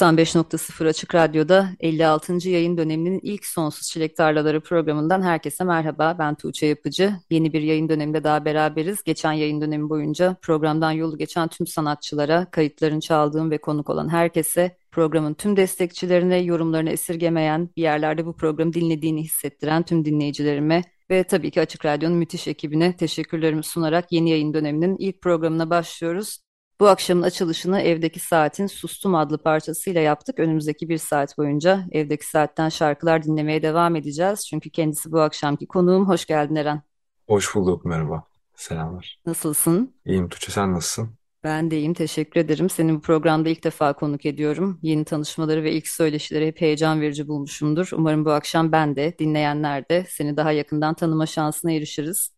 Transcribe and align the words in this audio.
95.0 0.00 0.88
Açık 0.88 1.14
Radyo'da 1.14 1.68
56. 1.80 2.48
yayın 2.48 2.76
döneminin 2.76 3.20
ilk 3.22 3.46
Sonsuz 3.46 3.88
Çilek 3.88 4.16
Tarlaları 4.16 4.60
programından 4.60 5.22
herkese 5.22 5.64
merhaba. 5.64 6.16
Ben 6.18 6.34
Tuğçe 6.34 6.66
Yapıcı. 6.66 7.12
Yeni 7.30 7.52
bir 7.52 7.62
yayın 7.62 7.88
döneminde 7.88 8.24
daha 8.24 8.44
beraberiz. 8.44 9.02
Geçen 9.02 9.32
yayın 9.32 9.60
dönemi 9.60 9.88
boyunca 9.88 10.36
programdan 10.42 10.92
yolu 10.92 11.18
geçen 11.18 11.48
tüm 11.48 11.66
sanatçılara, 11.66 12.50
kayıtlarını 12.50 13.00
çaldığım 13.00 13.50
ve 13.50 13.58
konuk 13.58 13.90
olan 13.90 14.08
herkese, 14.08 14.76
programın 14.90 15.34
tüm 15.34 15.56
destekçilerine, 15.56 16.38
yorumlarını 16.38 16.90
esirgemeyen, 16.90 17.70
bir 17.76 17.82
yerlerde 17.82 18.26
bu 18.26 18.36
programı 18.36 18.72
dinlediğini 18.72 19.22
hissettiren 19.22 19.82
tüm 19.82 20.04
dinleyicilerime 20.04 20.82
ve 21.10 21.24
tabii 21.24 21.50
ki 21.50 21.60
Açık 21.60 21.84
Radyo'nun 21.84 22.16
müthiş 22.16 22.48
ekibine 22.48 22.96
teşekkürlerimi 22.96 23.62
sunarak 23.62 24.12
yeni 24.12 24.30
yayın 24.30 24.54
döneminin 24.54 24.96
ilk 24.98 25.22
programına 25.22 25.70
başlıyoruz. 25.70 26.38
Bu 26.80 26.88
akşamın 26.88 27.22
açılışını 27.22 27.80
Evdeki 27.80 28.20
Saat'in 28.20 28.66
Sustum 28.66 29.14
adlı 29.14 29.38
parçasıyla 29.38 30.00
yaptık. 30.00 30.38
Önümüzdeki 30.38 30.88
bir 30.88 30.98
saat 30.98 31.38
boyunca 31.38 31.84
Evdeki 31.92 32.26
Saat'ten 32.26 32.68
şarkılar 32.68 33.22
dinlemeye 33.22 33.62
devam 33.62 33.96
edeceğiz. 33.96 34.46
Çünkü 34.50 34.70
kendisi 34.70 35.12
bu 35.12 35.20
akşamki 35.20 35.66
konuğum. 35.66 36.08
Hoş 36.08 36.26
geldin 36.26 36.54
Eren. 36.54 36.82
Hoş 37.28 37.54
bulduk, 37.54 37.84
merhaba. 37.84 38.24
Selamlar. 38.56 39.20
Nasılsın? 39.26 39.94
İyiyim 40.06 40.28
Tuğçe, 40.28 40.52
sen 40.52 40.72
nasılsın? 40.72 41.10
Ben 41.44 41.70
de 41.70 41.78
iyiyim, 41.78 41.94
teşekkür 41.94 42.40
ederim. 42.40 42.70
Seni 42.70 42.94
bu 42.94 43.00
programda 43.00 43.48
ilk 43.48 43.64
defa 43.64 43.92
konuk 43.92 44.26
ediyorum. 44.26 44.78
Yeni 44.82 45.04
tanışmaları 45.04 45.62
ve 45.62 45.72
ilk 45.72 45.88
söyleşileri 45.88 46.46
hep 46.46 46.60
heyecan 46.60 47.00
verici 47.00 47.28
bulmuşumdur. 47.28 47.90
Umarım 47.92 48.24
bu 48.24 48.30
akşam 48.30 48.72
ben 48.72 48.96
de, 48.96 49.18
dinleyenler 49.18 49.88
de 49.88 50.06
seni 50.08 50.36
daha 50.36 50.52
yakından 50.52 50.94
tanıma 50.94 51.26
şansına 51.26 51.72
erişiriz. 51.72 52.30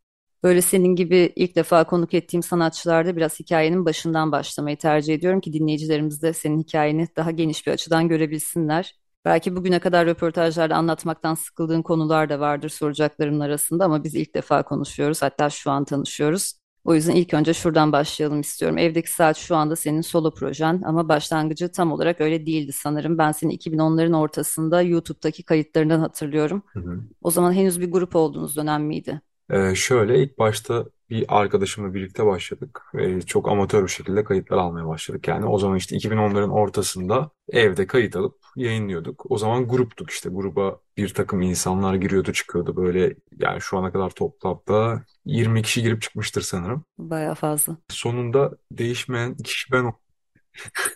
Böyle 0.42 0.62
senin 0.62 0.96
gibi 0.96 1.32
ilk 1.36 1.56
defa 1.56 1.84
konuk 1.84 2.14
ettiğim 2.14 2.42
sanatçılarda 2.42 3.16
biraz 3.16 3.40
hikayenin 3.40 3.84
başından 3.84 4.32
başlamayı 4.32 4.76
tercih 4.76 5.14
ediyorum 5.14 5.40
ki 5.40 5.52
dinleyicilerimiz 5.52 6.22
de 6.22 6.32
senin 6.32 6.60
hikayeni 6.60 7.08
daha 7.16 7.30
geniş 7.30 7.66
bir 7.66 7.72
açıdan 7.72 8.08
görebilsinler. 8.08 8.96
Belki 9.24 9.56
bugüne 9.56 9.78
kadar 9.78 10.06
röportajlarda 10.06 10.76
anlatmaktan 10.76 11.34
sıkıldığın 11.34 11.82
konular 11.82 12.28
da 12.28 12.40
vardır 12.40 12.68
soracaklarımın 12.68 13.40
arasında 13.40 13.84
ama 13.84 14.04
biz 14.04 14.14
ilk 14.14 14.34
defa 14.34 14.62
konuşuyoruz 14.62 15.22
hatta 15.22 15.50
şu 15.50 15.70
an 15.70 15.84
tanışıyoruz. 15.84 16.54
O 16.84 16.94
yüzden 16.94 17.14
ilk 17.14 17.34
önce 17.34 17.54
şuradan 17.54 17.92
başlayalım 17.92 18.40
istiyorum. 18.40 18.78
Evdeki 18.78 19.12
Saat 19.12 19.36
şu 19.36 19.56
anda 19.56 19.76
senin 19.76 20.00
solo 20.00 20.34
projen 20.34 20.82
ama 20.86 21.08
başlangıcı 21.08 21.72
tam 21.72 21.92
olarak 21.92 22.20
öyle 22.20 22.46
değildi 22.46 22.72
sanırım. 22.72 23.18
Ben 23.18 23.32
seni 23.32 23.54
2010'ların 23.54 24.16
ortasında 24.16 24.82
YouTube'daki 24.82 25.42
kayıtlarından 25.42 26.00
hatırlıyorum. 26.00 26.62
Hı 26.72 26.80
hı. 26.80 27.00
O 27.22 27.30
zaman 27.30 27.52
henüz 27.52 27.80
bir 27.80 27.90
grup 27.90 28.16
olduğunuz 28.16 28.56
dönem 28.56 28.84
miydi? 28.84 29.20
Ee, 29.50 29.74
şöyle 29.74 30.22
ilk 30.22 30.38
başta 30.38 30.84
bir 31.10 31.24
arkadaşımla 31.28 31.94
birlikte 31.94 32.26
başladık. 32.26 32.82
Ee, 32.94 33.20
çok 33.20 33.48
amatör 33.48 33.82
bir 33.82 33.88
şekilde 33.88 34.24
kayıtlar 34.24 34.58
almaya 34.58 34.86
başladık. 34.86 35.28
Yani 35.28 35.46
o 35.46 35.58
zaman 35.58 35.76
işte 35.76 35.96
2010'ların 35.96 36.50
ortasında 36.50 37.30
evde 37.48 37.86
kayıt 37.86 38.16
alıp 38.16 38.38
yayınlıyorduk. 38.56 39.30
O 39.30 39.38
zaman 39.38 39.68
gruptuk 39.68 40.10
işte 40.10 40.30
gruba 40.30 40.80
bir 40.96 41.14
takım 41.14 41.42
insanlar 41.42 41.94
giriyordu 41.94 42.32
çıkıyordu 42.32 42.76
böyle 42.76 43.16
yani 43.38 43.60
şu 43.60 43.78
ana 43.78 43.92
kadar 43.92 44.10
toplamda 44.10 45.02
20 45.24 45.62
kişi 45.62 45.82
girip 45.82 46.02
çıkmıştır 46.02 46.42
sanırım. 46.42 46.84
Baya 46.98 47.34
fazla. 47.34 47.76
Sonunda 47.88 48.56
değişmeyen 48.70 49.36
kişi 49.36 49.72
ben 49.72 49.92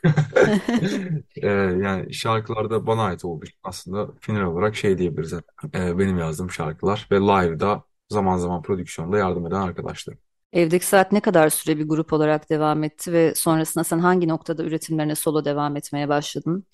ee, 1.36 1.48
yani 1.82 2.14
şarkılar 2.14 2.70
da 2.70 2.86
bana 2.86 3.02
ait 3.02 3.24
olduğu 3.24 3.44
için 3.44 3.58
aslında 3.62 4.08
final 4.20 4.42
olarak 4.42 4.76
şey 4.76 4.98
diyebiliriz. 4.98 5.32
Ee, 5.32 5.98
benim 5.98 6.18
yazdığım 6.18 6.50
şarkılar 6.50 7.08
ve 7.10 7.16
live'da 7.16 7.84
zaman 8.08 8.36
zaman 8.36 8.62
prodüksiyonda 8.62 9.18
yardım 9.18 9.46
eden 9.46 9.60
arkadaşlarım. 9.60 10.20
Evdeki 10.52 10.86
Saat 10.86 11.12
ne 11.12 11.20
kadar 11.20 11.48
süre 11.50 11.78
bir 11.78 11.88
grup 11.88 12.12
olarak 12.12 12.50
devam 12.50 12.84
etti 12.84 13.12
ve 13.12 13.34
sonrasında 13.34 13.84
sen 13.84 13.98
hangi 13.98 14.28
noktada 14.28 14.64
üretimlerine 14.64 15.14
solo 15.14 15.44
devam 15.44 15.76
etmeye 15.76 16.08
başladın? 16.08 16.66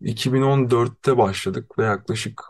2014'te 0.00 1.18
başladık 1.18 1.78
ve 1.78 1.84
yaklaşık 1.84 2.42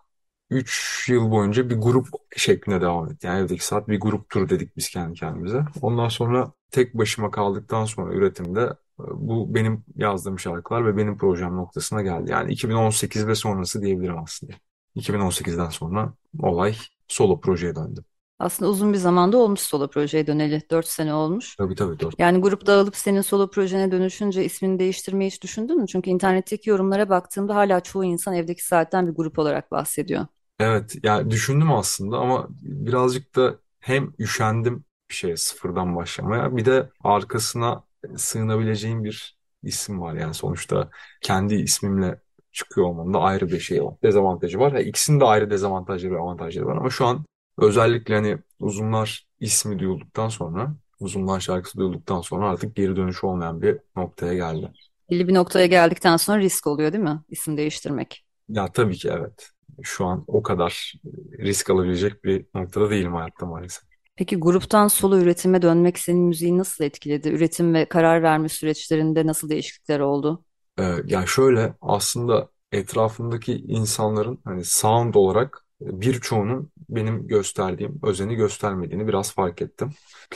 3 0.50 1.06
yıl 1.08 1.30
boyunca 1.30 1.70
bir 1.70 1.76
grup 1.76 2.08
şeklinde 2.36 2.80
devam 2.80 3.10
etti. 3.10 3.26
Yani 3.26 3.40
Evdeki 3.40 3.64
Saat 3.66 3.88
bir 3.88 4.00
grup 4.00 4.28
tur 4.30 4.48
dedik 4.48 4.76
biz 4.76 4.90
kendi 4.90 5.14
kendimize. 5.14 5.64
Ondan 5.82 6.08
sonra 6.08 6.52
tek 6.70 6.94
başıma 6.94 7.30
kaldıktan 7.30 7.84
sonra 7.84 8.14
üretimde 8.14 8.60
e, 8.60 8.74
bu 8.98 9.54
benim 9.54 9.84
yazdığım 9.96 10.38
şarkılar 10.38 10.86
ve 10.86 10.96
benim 10.96 11.18
projem 11.18 11.56
noktasına 11.56 12.02
geldi. 12.02 12.30
Yani 12.30 12.52
2018 12.52 13.26
ve 13.26 13.34
sonrası 13.34 13.82
diyebilirim 13.82 14.18
aslında. 14.18 14.52
2018'den 14.94 15.68
sonra 15.68 16.14
olay 16.42 16.76
solo 17.08 17.40
projeye 17.40 17.74
döndü. 17.76 18.04
Aslında 18.38 18.70
uzun 18.70 18.92
bir 18.92 18.98
zamanda 18.98 19.36
olmuş 19.38 19.60
solo 19.60 19.88
projeye 19.90 20.26
döneli. 20.26 20.62
Dört 20.70 20.86
sene 20.86 21.14
olmuş. 21.14 21.56
Tabii 21.56 21.74
tabii 21.74 22.00
dört. 22.00 22.18
Yani 22.18 22.40
grup 22.40 22.66
dağılıp 22.66 22.96
senin 22.96 23.20
solo 23.20 23.50
projene 23.50 23.90
dönüşünce 23.90 24.44
ismini 24.44 24.78
değiştirmeyi 24.78 25.30
hiç 25.30 25.42
düşündün 25.42 25.80
mü? 25.80 25.86
Çünkü 25.86 26.10
internetteki 26.10 26.70
yorumlara 26.70 27.08
baktığımda 27.08 27.54
hala 27.54 27.80
çoğu 27.80 28.04
insan 28.04 28.34
evdeki 28.34 28.66
saatten 28.66 29.06
bir 29.06 29.14
grup 29.14 29.38
olarak 29.38 29.70
bahsediyor. 29.70 30.26
Evet 30.60 30.96
yani 31.02 31.30
düşündüm 31.30 31.72
aslında 31.72 32.18
ama 32.18 32.46
birazcık 32.60 33.36
da 33.36 33.56
hem 33.80 34.12
üşendim 34.18 34.84
bir 35.10 35.14
şeye 35.14 35.36
sıfırdan 35.36 35.96
başlamaya 35.96 36.56
bir 36.56 36.64
de 36.64 36.90
arkasına 37.04 37.82
sığınabileceğim 38.16 39.04
bir 39.04 39.38
isim 39.62 40.00
var. 40.00 40.14
Yani 40.14 40.34
sonuçta 40.34 40.88
kendi 41.20 41.54
ismimle 41.54 42.20
çıkıyor 42.52 42.86
olmanın 42.86 43.14
da 43.14 43.18
ayrı 43.20 43.48
bir 43.48 43.60
şey 43.60 43.84
var. 43.84 43.94
Dezavantajı 44.02 44.58
var. 44.58 44.72
Yani 44.72 44.82
ikisinin 44.88 45.20
de 45.20 45.24
ayrı 45.24 45.50
dezavantajları 45.50 46.14
ve 46.14 46.18
avantajları 46.18 46.66
var 46.66 46.76
ama 46.76 46.90
şu 46.90 47.06
an 47.06 47.24
Özellikle 47.58 48.14
hani 48.14 48.38
Uzunlar 48.60 49.26
ismi 49.40 49.78
duyulduktan 49.78 50.28
sonra, 50.28 50.74
Uzunlar 51.00 51.40
şarkısı 51.40 51.78
duyulduktan 51.78 52.20
sonra 52.20 52.48
artık 52.50 52.76
geri 52.76 52.96
dönüş 52.96 53.24
olmayan 53.24 53.62
bir 53.62 53.78
noktaya 53.96 54.34
geldi. 54.34 54.72
Belli 55.10 55.28
bir 55.28 55.34
noktaya 55.34 55.66
geldikten 55.66 56.16
sonra 56.16 56.38
risk 56.38 56.66
oluyor 56.66 56.92
değil 56.92 57.04
mi? 57.04 57.22
İsim 57.28 57.56
değiştirmek. 57.56 58.24
Ya 58.48 58.72
tabii 58.72 58.96
ki 58.96 59.08
evet. 59.12 59.50
Şu 59.82 60.04
an 60.06 60.24
o 60.26 60.42
kadar 60.42 60.94
risk 61.38 61.70
alabilecek 61.70 62.24
bir 62.24 62.46
noktada 62.54 62.90
değilim 62.90 63.14
hayatta 63.14 63.46
maalesef. 63.46 63.82
Peki 64.16 64.36
gruptan 64.36 64.88
solo 64.88 65.18
üretime 65.18 65.62
dönmek 65.62 65.98
senin 65.98 66.20
müziği 66.22 66.58
nasıl 66.58 66.84
etkiledi? 66.84 67.28
Üretim 67.28 67.74
ve 67.74 67.84
karar 67.84 68.22
verme 68.22 68.48
süreçlerinde 68.48 69.26
nasıl 69.26 69.48
değişiklikler 69.48 70.00
oldu? 70.00 70.44
Ee, 70.78 70.82
ya 71.06 71.26
şöyle 71.26 71.74
aslında 71.80 72.48
etrafındaki 72.72 73.52
insanların 73.54 74.40
hani 74.44 74.64
sound 74.64 75.14
olarak 75.14 75.66
birçoğunun 75.80 76.70
benim 76.88 77.26
gösterdiğim 77.26 78.00
özeni 78.02 78.34
göstermediğini 78.34 79.08
biraz 79.08 79.34
fark 79.34 79.62
ettim. 79.62 79.90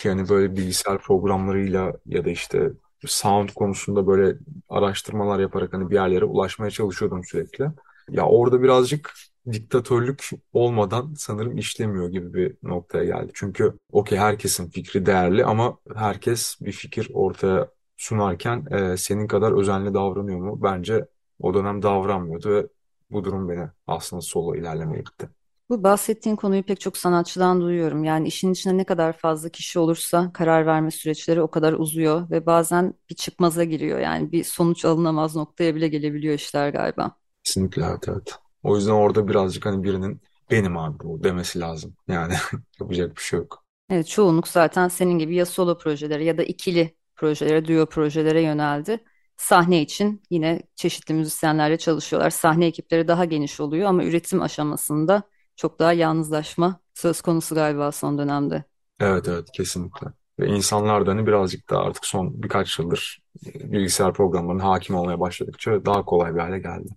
Yani 0.05 0.29
böyle 0.29 0.57
bilgisayar 0.57 0.99
programlarıyla 1.03 1.93
ya 2.07 2.25
da 2.25 2.31
işte 2.31 2.73
sound 3.07 3.49
konusunda 3.55 4.07
böyle 4.07 4.37
araştırmalar 4.69 5.39
yaparak 5.39 5.73
hani 5.73 5.91
bir 5.91 5.95
yerlere 5.95 6.25
ulaşmaya 6.25 6.71
çalışıyordum 6.71 7.25
sürekli. 7.25 7.67
Ya 8.11 8.27
orada 8.27 8.63
birazcık 8.63 9.15
diktatörlük 9.53 10.31
olmadan 10.53 11.15
sanırım 11.19 11.59
işlemiyor 11.59 12.09
gibi 12.09 12.35
bir 12.35 12.57
noktaya 12.63 13.05
geldi. 13.05 13.31
Çünkü 13.35 13.73
okey 13.93 14.19
herkesin 14.19 14.71
fikri 14.71 15.07
değerli 15.07 15.45
ama 15.45 15.79
herkes 15.95 16.57
bir 16.61 16.73
fikir 16.73 17.11
ortaya 17.15 17.69
sunarken 17.97 18.67
e, 18.71 18.97
senin 18.97 19.27
kadar 19.27 19.53
özenli 19.53 19.95
davranıyor 19.95 20.39
mu? 20.39 20.63
Bence 20.63 21.07
o 21.41 21.55
dönem 21.55 21.83
davranmıyordu 21.83 22.51
ve 22.51 22.67
bu 23.13 23.25
durum 23.25 23.49
beni 23.49 23.69
aslında 23.87 24.23
solo 24.23 24.55
ilerlemeye 24.57 25.03
gitti. 25.03 25.31
Bu 25.69 25.83
bahsettiğin 25.83 26.37
konuyu 26.37 26.63
pek 26.63 26.81
çok 26.81 26.97
sanatçıdan 26.97 27.61
duyuyorum. 27.61 28.05
Yani 28.05 28.29
işin 28.29 28.53
içine 28.53 28.77
ne 28.77 28.85
kadar 28.85 29.13
fazla 29.19 29.49
kişi 29.49 29.79
olursa 29.79 30.33
karar 30.35 30.67
verme 30.67 30.91
süreçleri 30.91 31.43
o 31.43 31.51
kadar 31.51 31.73
uzuyor 31.73 32.31
ve 32.31 32.47
bazen 32.47 32.95
bir 33.11 33.15
çıkmaza 33.15 33.65
giriyor. 33.65 33.99
Yani 34.01 34.33
bir 34.33 34.45
sonuç 34.45 34.85
alınamaz 34.85 35.37
noktaya 35.37 35.75
bile 35.75 35.89
gelebiliyor 35.89 36.35
işler 36.35 36.71
galiba. 36.71 37.17
Kesinlikle 37.45 37.83
evet 37.85 38.09
evet. 38.09 38.35
O 38.63 38.77
yüzden 38.77 38.93
orada 38.93 39.29
birazcık 39.29 39.67
hani 39.67 39.83
birinin 39.85 40.21
benim 40.51 40.77
abi 40.79 40.99
bu 41.05 41.25
demesi 41.25 41.61
lazım. 41.61 41.97
Yani 42.09 42.35
yapacak 42.81 43.17
bir 43.17 43.23
şey 43.23 43.39
yok. 43.39 43.65
Evet 43.91 44.09
çoğunluk 44.09 44.49
zaten 44.49 44.89
senin 44.89 45.19
gibi 45.19 45.35
ya 45.37 45.47
solo 45.47 45.79
projelere 45.79 46.25
ya 46.25 46.39
da 46.39 46.43
ikili 46.45 46.97
projelere, 47.17 47.65
duo 47.69 47.87
projelere 47.87 48.43
yöneldi. 48.43 49.05
Sahne 49.43 49.83
için 49.83 50.23
yine 50.31 50.63
çeşitli 50.77 51.15
müzisyenlerle 51.15 51.79
çalışıyorlar. 51.79 52.31
Sahne 52.31 52.67
ekipleri 52.67 53.09
daha 53.09 53.25
geniş 53.25 53.61
oluyor 53.61 53.89
ama 53.89 54.05
üretim 54.05 54.43
aşamasında 54.43 55.23
çok 55.57 55.79
daha 55.79 55.93
yalnızlaşma 55.93 56.81
söz 56.95 57.21
konusu 57.23 57.55
galiba 57.55 57.93
son 57.93 58.19
dönemde. 58.19 58.65
Evet 59.01 59.29
evet 59.29 59.49
kesinlikle. 59.53 60.07
Ve 60.41 60.47
insanlar 60.49 61.07
da 61.07 61.11
hani 61.11 61.27
birazcık 61.27 61.71
da 61.71 61.79
artık 61.79 62.07
son 62.07 62.43
birkaç 62.43 62.79
yıldır 62.79 63.23
e, 63.47 63.73
bilgisayar 63.73 64.15
programlarına 64.15 64.65
hakim 64.65 64.97
olmaya 64.97 65.21
başladıkça 65.21 65.85
daha 65.87 66.05
kolay 66.05 66.35
bir 66.35 66.41
hale 66.41 66.59
geldi. 66.59 66.89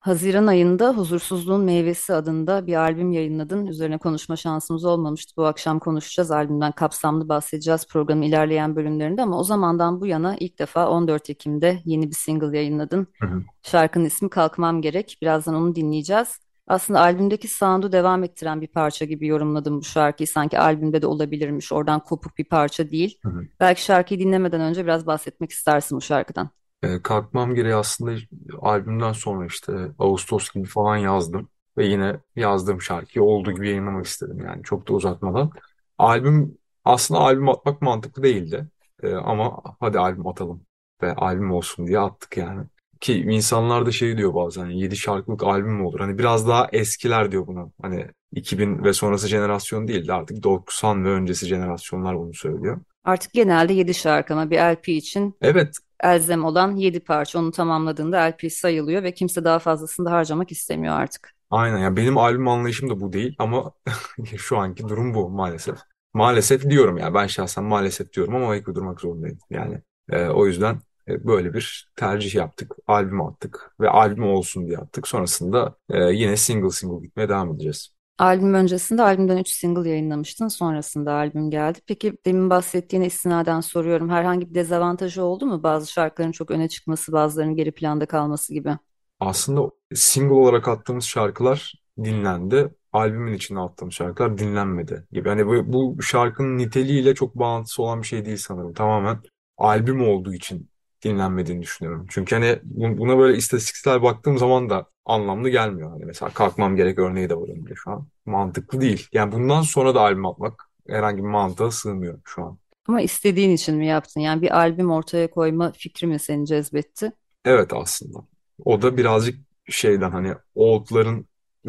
Haziran 0.00 0.46
ayında 0.46 0.96
Huzursuzluğun 0.96 1.64
Meyvesi 1.64 2.14
adında 2.14 2.66
bir 2.66 2.74
albüm 2.74 3.12
yayınladın. 3.12 3.66
Üzerine 3.66 3.98
konuşma 3.98 4.36
şansımız 4.36 4.84
olmamıştı. 4.84 5.36
Bu 5.36 5.46
akşam 5.46 5.78
konuşacağız. 5.78 6.30
Albümden 6.30 6.72
kapsamlı 6.72 7.28
bahsedeceğiz 7.28 7.86
programın 7.86 8.22
ilerleyen 8.22 8.76
bölümlerinde 8.76 9.22
ama 9.22 9.38
o 9.38 9.44
zamandan 9.44 10.00
bu 10.00 10.06
yana 10.06 10.36
ilk 10.40 10.58
defa 10.58 10.88
14 10.88 11.30
Ekim'de 11.30 11.82
yeni 11.84 12.10
bir 12.10 12.14
single 12.14 12.56
yayınladın. 12.56 13.06
Hı 13.20 13.26
hı. 13.26 13.42
Şarkının 13.62 14.04
ismi 14.04 14.30
Kalkmam 14.30 14.82
Gerek. 14.82 15.18
Birazdan 15.22 15.54
onu 15.54 15.74
dinleyeceğiz. 15.74 16.38
Aslında 16.66 17.00
albümdeki 17.00 17.48
sound'u 17.48 17.92
devam 17.92 18.24
ettiren 18.24 18.60
bir 18.60 18.66
parça 18.66 19.04
gibi 19.04 19.26
yorumladım 19.26 19.78
bu 19.78 19.84
şarkıyı. 19.84 20.26
Sanki 20.26 20.58
albümde 20.58 21.02
de 21.02 21.06
olabilirmiş. 21.06 21.72
Oradan 21.72 22.00
kopuk 22.00 22.38
bir 22.38 22.44
parça 22.44 22.90
değil. 22.90 23.18
Hı 23.22 23.28
hı. 23.28 23.42
Belki 23.60 23.82
şarkıyı 23.82 24.20
dinlemeden 24.20 24.60
önce 24.60 24.84
biraz 24.84 25.06
bahsetmek 25.06 25.50
istersin 25.50 25.96
bu 25.96 26.00
şarkıdan. 26.00 26.50
E, 26.82 27.02
kalkmam 27.02 27.54
gereği 27.54 27.74
aslında 27.74 28.16
albümden 28.60 29.12
sonra 29.12 29.46
işte 29.46 29.72
Ağustos 29.98 30.50
gibi 30.50 30.64
falan 30.64 30.96
yazdım. 30.96 31.48
Ve 31.78 31.86
yine 31.86 32.16
yazdığım 32.36 32.82
şarkıyı 32.82 33.24
olduğu 33.24 33.52
gibi 33.52 33.68
yayınlamak 33.68 34.06
istedim 34.06 34.44
yani 34.44 34.62
çok 34.62 34.88
da 34.88 34.92
uzatmadan. 34.92 35.50
Albüm 35.98 36.58
aslında 36.84 37.20
albüm 37.20 37.48
atmak 37.48 37.82
mantıklı 37.82 38.22
değildi. 38.22 38.68
E, 39.02 39.14
ama 39.14 39.62
hadi 39.80 39.98
albüm 39.98 40.26
atalım 40.26 40.62
ve 41.02 41.14
albüm 41.14 41.50
olsun 41.52 41.86
diye 41.86 41.98
attık 41.98 42.36
yani. 42.36 42.66
Ki 43.00 43.14
insanlar 43.20 43.86
da 43.86 43.92
şey 43.92 44.16
diyor 44.16 44.34
bazen 44.34 44.66
7 44.66 44.96
şarkılık 44.96 45.42
albüm 45.42 45.72
mü 45.72 45.82
olur? 45.82 46.00
Hani 46.00 46.18
biraz 46.18 46.48
daha 46.48 46.68
eskiler 46.72 47.32
diyor 47.32 47.46
bunu. 47.46 47.72
Hani 47.82 48.06
2000 48.32 48.84
ve 48.84 48.92
sonrası 48.92 49.28
jenerasyon 49.28 49.88
değil 49.88 50.08
de 50.08 50.12
artık 50.12 50.42
90 50.42 51.04
ve 51.04 51.08
öncesi 51.08 51.46
jenerasyonlar 51.46 52.18
bunu 52.18 52.34
söylüyor. 52.34 52.80
Artık 53.04 53.32
genelde 53.32 53.72
7 53.72 53.94
şarkı 53.94 54.34
ama 54.34 54.50
bir 54.50 54.58
LP 54.58 54.88
için 54.88 55.34
Evet 55.40 55.76
elzem 56.02 56.44
olan 56.44 56.76
7 56.76 57.00
parça. 57.00 57.38
Onu 57.38 57.50
tamamladığında 57.50 58.16
LP 58.16 58.52
sayılıyor 58.52 59.02
ve 59.02 59.14
kimse 59.14 59.44
daha 59.44 59.58
fazlasını 59.58 60.06
da 60.06 60.10
harcamak 60.10 60.52
istemiyor 60.52 60.94
artık. 60.94 61.34
Aynen 61.50 61.78
ya 61.78 61.96
benim 61.96 62.18
albüm 62.18 62.48
anlayışım 62.48 62.90
da 62.90 63.00
bu 63.00 63.12
değil 63.12 63.34
ama 63.38 63.72
şu 64.36 64.58
anki 64.58 64.88
durum 64.88 65.14
bu 65.14 65.30
maalesef. 65.30 65.78
Maalesef 66.14 66.70
diyorum 66.70 66.98
ya 66.98 67.14
ben 67.14 67.26
şahsen 67.26 67.64
maalesef 67.64 68.12
diyorum 68.12 68.34
ama 68.36 68.50
ayık 68.50 68.66
durmak 68.66 69.00
zorundayım. 69.00 69.38
Yani 69.50 69.82
e, 70.10 70.26
o 70.26 70.46
yüzden 70.46 70.80
e, 71.08 71.26
böyle 71.26 71.54
bir 71.54 71.90
tercih 71.96 72.34
yaptık. 72.34 72.72
Albüm 72.86 73.20
attık 73.20 73.74
ve 73.80 73.90
albüm 73.90 74.24
olsun 74.24 74.66
diye 74.66 74.78
attık. 74.78 75.08
Sonrasında 75.08 75.74
e, 75.90 76.04
yine 76.04 76.36
single 76.36 76.70
single 76.70 77.06
gitmeye 77.06 77.28
devam 77.28 77.54
edeceğiz. 77.54 77.94
Albüm 78.20 78.54
öncesinde 78.54 79.02
albümden 79.02 79.36
3 79.38 79.48
single 79.48 79.88
yayınlamıştın. 79.90 80.48
Sonrasında 80.48 81.12
albüm 81.12 81.50
geldi. 81.50 81.78
Peki 81.86 82.18
demin 82.26 82.50
bahsettiğine 82.50 83.06
istinaden 83.06 83.60
soruyorum. 83.60 84.10
Herhangi 84.10 84.50
bir 84.50 84.54
dezavantajı 84.54 85.22
oldu 85.22 85.46
mu? 85.46 85.62
Bazı 85.62 85.92
şarkıların 85.92 86.32
çok 86.32 86.50
öne 86.50 86.68
çıkması, 86.68 87.12
bazılarının 87.12 87.56
geri 87.56 87.72
planda 87.72 88.06
kalması 88.06 88.54
gibi. 88.54 88.76
Aslında 89.20 89.70
single 89.94 90.34
olarak 90.34 90.68
attığımız 90.68 91.04
şarkılar 91.04 91.74
dinlendi. 92.04 92.74
Albümün 92.92 93.32
içine 93.32 93.60
attığımız 93.60 93.94
şarkılar 93.94 94.38
dinlenmedi 94.38 95.06
gibi. 95.12 95.28
Hani 95.28 95.46
bu, 95.46 95.72
bu 95.72 96.02
şarkının 96.02 96.58
niteliğiyle 96.58 97.14
çok 97.14 97.34
bağlantısı 97.34 97.82
olan 97.82 98.02
bir 98.02 98.06
şey 98.06 98.24
değil 98.24 98.36
sanırım. 98.36 98.74
Tamamen 98.74 99.18
albüm 99.58 100.08
olduğu 100.08 100.34
için 100.34 100.69
dinlenmediğini 101.04 101.62
düşünüyorum. 101.62 102.06
Çünkü 102.10 102.34
hani 102.34 102.58
buna 102.64 103.18
böyle 103.18 103.36
istatistiksel 103.36 104.02
baktığım 104.02 104.38
zaman 104.38 104.70
da 104.70 104.86
anlamlı 105.04 105.48
gelmiyor. 105.48 105.90
Hani 105.90 106.04
mesela 106.04 106.30
kalkmam 106.30 106.76
gerek 106.76 106.98
örneği 106.98 107.28
de 107.28 107.36
var 107.36 107.48
önümde 107.48 107.74
şu 107.74 107.90
an. 107.90 108.06
Mantıklı 108.26 108.80
değil. 108.80 109.08
Yani 109.12 109.32
bundan 109.32 109.62
sonra 109.62 109.94
da 109.94 110.00
albüm 110.00 110.26
atmak 110.26 110.70
herhangi 110.88 111.18
bir 111.18 111.28
mantığa 111.28 111.70
sığmıyor 111.70 112.18
şu 112.24 112.44
an. 112.44 112.58
Ama 112.88 113.00
istediğin 113.00 113.50
için 113.50 113.76
mi 113.76 113.86
yaptın? 113.86 114.20
Yani 114.20 114.42
bir 114.42 114.56
albüm 114.58 114.90
ortaya 114.90 115.30
koyma 115.30 115.72
fikri 115.72 116.06
mi 116.06 116.18
seni 116.18 116.46
cezbetti? 116.46 117.12
Evet 117.44 117.72
aslında. 117.72 118.18
O 118.64 118.82
da 118.82 118.96
birazcık 118.96 119.38
şeyden 119.68 120.10
hani 120.10 120.34
oldların 120.54 121.26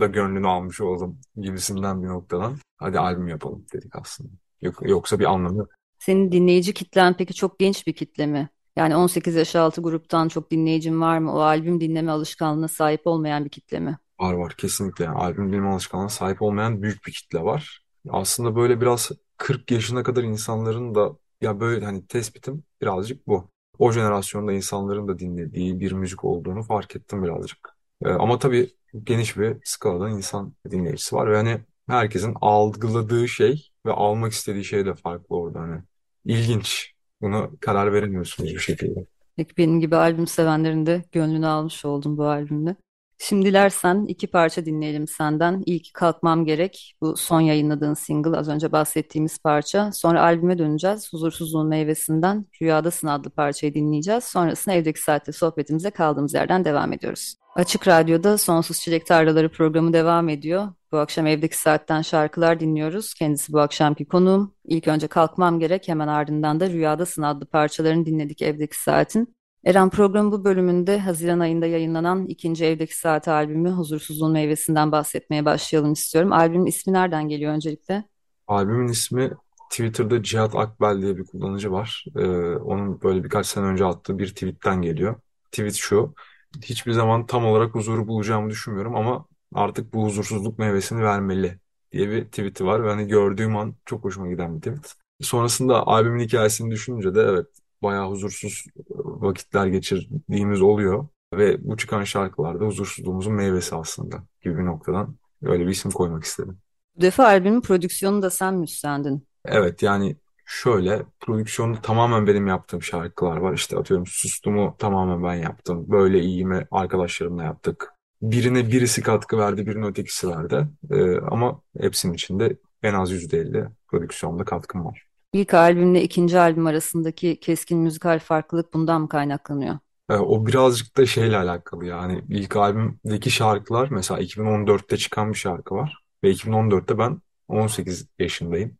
da 0.00 0.06
gönlünü 0.06 0.48
almış 0.48 0.80
oldum 0.80 1.20
gibisinden 1.36 2.02
bir 2.02 2.08
noktadan. 2.08 2.56
Hadi 2.76 2.98
albüm 2.98 3.28
yapalım 3.28 3.66
dedik 3.72 3.96
aslında. 3.96 4.30
Yok, 4.62 4.74
yoksa 4.82 5.18
bir 5.18 5.24
anlamı 5.24 5.58
yok. 5.58 5.70
Senin 6.08 6.32
dinleyici 6.32 6.74
kitlen 6.74 7.16
peki 7.16 7.34
çok 7.34 7.58
genç 7.58 7.86
bir 7.86 7.92
kitle 7.92 8.26
mi? 8.26 8.48
Yani 8.76 8.96
18 8.96 9.34
yaş 9.34 9.56
altı 9.56 9.82
gruptan 9.82 10.28
çok 10.28 10.50
dinleyicin 10.50 11.00
var 11.00 11.18
mı? 11.18 11.34
O 11.34 11.38
albüm 11.40 11.80
dinleme 11.80 12.12
alışkanlığına 12.12 12.68
sahip 12.68 13.06
olmayan 13.06 13.44
bir 13.44 13.50
kitle 13.50 13.80
mi? 13.80 13.98
Var 14.20 14.32
var 14.34 14.54
kesinlikle. 14.58 15.04
Yani 15.04 15.16
albüm 15.18 15.48
dinleme 15.52 15.68
alışkanlığına 15.68 16.08
sahip 16.08 16.42
olmayan 16.42 16.82
büyük 16.82 17.06
bir 17.06 17.12
kitle 17.12 17.44
var. 17.44 17.84
Aslında 18.10 18.56
böyle 18.56 18.80
biraz 18.80 19.10
40 19.36 19.70
yaşına 19.70 20.02
kadar 20.02 20.22
insanların 20.22 20.94
da 20.94 21.16
ya 21.40 21.60
böyle 21.60 21.84
hani 21.84 22.06
tespitim 22.06 22.64
birazcık 22.80 23.26
bu. 23.26 23.50
O 23.78 23.92
jenerasyonda 23.92 24.52
insanların 24.52 25.08
da 25.08 25.18
dinlediği 25.18 25.80
bir 25.80 25.92
müzik 25.92 26.24
olduğunu 26.24 26.62
fark 26.62 26.96
ettim 26.96 27.22
birazcık. 27.22 27.58
Ee, 28.04 28.08
ama 28.08 28.38
tabii 28.38 28.70
geniş 29.04 29.36
bir 29.38 29.56
skaladan 29.64 30.12
insan 30.12 30.54
dinleyicisi 30.70 31.16
var 31.16 31.30
ve 31.30 31.36
hani 31.36 31.60
herkesin 31.88 32.34
algıladığı 32.40 33.28
şey 33.28 33.68
ve 33.86 33.92
almak 33.92 34.32
istediği 34.32 34.64
şey 34.64 34.86
de 34.86 34.94
farklı 34.94 35.36
orada 35.36 35.60
hani. 35.60 35.82
İlginç. 36.28 36.92
Buna 37.20 37.50
karar 37.60 37.92
veremiyorsunuz 37.92 38.54
bir 38.54 38.58
şekilde. 38.58 39.06
Peki 39.36 39.56
benim 39.56 39.80
gibi 39.80 39.96
albüm 39.96 40.26
sevenlerin 40.26 40.86
de 40.86 41.04
gönlünü 41.12 41.46
almış 41.46 41.84
oldum 41.84 42.18
bu 42.18 42.24
albümle. 42.24 42.76
Şimdi 43.18 43.46
dilersen 43.46 44.04
iki 44.08 44.26
parça 44.26 44.64
dinleyelim 44.66 45.08
senden. 45.08 45.62
İlk 45.66 45.94
Kalkmam 45.94 46.44
Gerek. 46.44 46.94
Bu 47.00 47.16
son 47.16 47.40
yayınladığın 47.40 47.94
single 47.94 48.36
az 48.36 48.48
önce 48.48 48.72
bahsettiğimiz 48.72 49.38
parça. 49.38 49.92
Sonra 49.92 50.22
albüme 50.22 50.58
döneceğiz. 50.58 51.12
Huzursuzluğun 51.12 51.68
Meyvesinden 51.68 52.46
Rüyadasın 52.62 53.08
adlı 53.08 53.30
parçayı 53.30 53.74
dinleyeceğiz. 53.74 54.24
Sonrasında 54.24 54.74
evdeki 54.74 55.00
saatte 55.00 55.32
sohbetimize 55.32 55.90
kaldığımız 55.90 56.34
yerden 56.34 56.64
devam 56.64 56.92
ediyoruz. 56.92 57.34
Açık 57.54 57.88
Radyo'da 57.88 58.38
Sonsuz 58.38 58.80
Çilek 58.80 59.06
Tarlaları 59.06 59.48
programı 59.48 59.92
devam 59.92 60.28
ediyor. 60.28 60.68
Bu 60.92 60.98
akşam 60.98 61.26
evdeki 61.26 61.58
saatten 61.58 62.02
şarkılar 62.02 62.60
dinliyoruz. 62.60 63.14
Kendisi 63.14 63.52
bu 63.52 63.60
akşamki 63.60 64.04
konuğum. 64.04 64.54
İlk 64.64 64.88
önce 64.88 65.06
kalkmam 65.06 65.60
gerek 65.60 65.88
hemen 65.88 66.08
ardından 66.08 66.60
da 66.60 66.70
Rüyadasın 66.70 67.22
adlı 67.22 67.46
parçalarını 67.46 68.06
dinledik 68.06 68.42
evdeki 68.42 68.82
saatin. 68.82 69.34
Eren 69.64 69.90
programı 69.90 70.32
bu 70.32 70.44
bölümünde 70.44 70.98
Haziran 70.98 71.40
ayında 71.40 71.66
yayınlanan 71.66 72.26
ikinci 72.26 72.64
Evdeki 72.64 72.98
Saat 72.98 73.28
albümü 73.28 73.70
Huzursuzluğun 73.70 74.32
Meyvesinden 74.32 74.92
bahsetmeye 74.92 75.44
başlayalım 75.44 75.92
istiyorum. 75.92 76.32
Albümün 76.32 76.66
ismi 76.66 76.92
nereden 76.92 77.28
geliyor 77.28 77.52
öncelikle? 77.52 78.04
Albümün 78.46 78.88
ismi 78.88 79.30
Twitter'da 79.70 80.22
Cihat 80.22 80.54
Akbel 80.54 81.02
diye 81.02 81.16
bir 81.16 81.24
kullanıcı 81.24 81.72
var. 81.72 82.04
Ee, 82.16 82.26
onun 82.56 83.02
böyle 83.02 83.24
birkaç 83.24 83.46
sene 83.46 83.64
önce 83.64 83.84
attığı 83.84 84.18
bir 84.18 84.28
tweetten 84.28 84.82
geliyor. 84.82 85.20
Tweet 85.52 85.74
şu. 85.74 86.14
Hiçbir 86.62 86.92
zaman 86.92 87.26
tam 87.26 87.46
olarak 87.46 87.74
huzuru 87.74 88.08
bulacağımı 88.08 88.50
düşünmüyorum 88.50 88.96
ama 88.96 89.27
artık 89.54 89.94
bu 89.94 90.04
huzursuzluk 90.04 90.58
meyvesini 90.58 91.02
vermeli 91.02 91.58
diye 91.92 92.10
bir 92.10 92.24
tweet'i 92.24 92.64
var. 92.64 92.84
Ve 92.84 92.90
hani 92.90 93.08
gördüğüm 93.08 93.56
an 93.56 93.74
çok 93.86 94.04
hoşuma 94.04 94.28
giden 94.28 94.56
bir 94.56 94.60
tweet. 94.60 94.94
Sonrasında 95.20 95.86
albümün 95.86 96.20
hikayesini 96.24 96.70
düşününce 96.70 97.14
de 97.14 97.20
evet 97.20 97.46
bayağı 97.82 98.10
huzursuz 98.10 98.64
vakitler 98.96 99.66
geçirdiğimiz 99.66 100.62
oluyor. 100.62 101.08
Ve 101.34 101.68
bu 101.68 101.76
çıkan 101.76 102.04
şarkılarda 102.04 102.64
huzursuzluğumuzun 102.64 103.34
meyvesi 103.34 103.76
aslında 103.76 104.22
gibi 104.42 104.58
bir 104.58 104.64
noktadan 104.64 105.14
öyle 105.42 105.66
bir 105.66 105.70
isim 105.70 105.90
koymak 105.90 106.24
istedim. 106.24 106.58
Bu 106.96 107.00
defa 107.00 107.24
albümün 107.24 107.60
prodüksiyonu 107.60 108.22
da 108.22 108.30
sen 108.30 108.62
üstlendin? 108.62 109.26
Evet 109.44 109.82
yani 109.82 110.16
şöyle 110.46 111.02
prodüksiyonu 111.20 111.82
tamamen 111.82 112.26
benim 112.26 112.46
yaptığım 112.46 112.82
şarkılar 112.82 113.36
var. 113.36 113.54
İşte 113.54 113.78
atıyorum 113.78 114.06
Sustum'u 114.06 114.74
tamamen 114.78 115.24
ben 115.24 115.34
yaptım. 115.34 115.84
Böyle 115.88 116.20
iyiyimi 116.20 116.66
arkadaşlarımla 116.70 117.44
yaptık. 117.44 117.94
Birine 118.22 118.72
birisi 118.72 119.02
katkı 119.02 119.38
verdi, 119.38 119.66
birine 119.66 119.86
ötekisi 119.86 120.28
verdi. 120.28 120.66
Ee, 120.90 121.16
ama 121.18 121.60
hepsinin 121.80 122.14
içinde 122.14 122.56
en 122.82 122.94
az 122.94 123.12
%50 123.12 123.68
prodüksiyonda 123.88 124.44
katkım 124.44 124.84
var. 124.84 125.08
İlk 125.32 125.54
albümle 125.54 126.02
ikinci 126.02 126.38
albüm 126.38 126.66
arasındaki 126.66 127.40
keskin 127.40 127.78
müzikal 127.78 128.18
farklılık 128.18 128.74
bundan 128.74 129.00
mı 129.00 129.08
kaynaklanıyor? 129.08 129.78
Ee, 130.10 130.14
o 130.14 130.46
birazcık 130.46 130.96
da 130.96 131.06
şeyle 131.06 131.36
alakalı 131.36 131.86
yani. 131.86 132.24
İlk 132.28 132.56
albümdeki 132.56 133.30
şarkılar 133.30 133.88
mesela 133.90 134.20
2014'te 134.20 134.96
çıkan 134.96 135.32
bir 135.32 135.38
şarkı 135.38 135.74
var. 135.74 135.98
Ve 136.24 136.30
2014'te 136.30 136.98
ben 136.98 137.22
18 137.48 138.08
yaşındayım. 138.18 138.78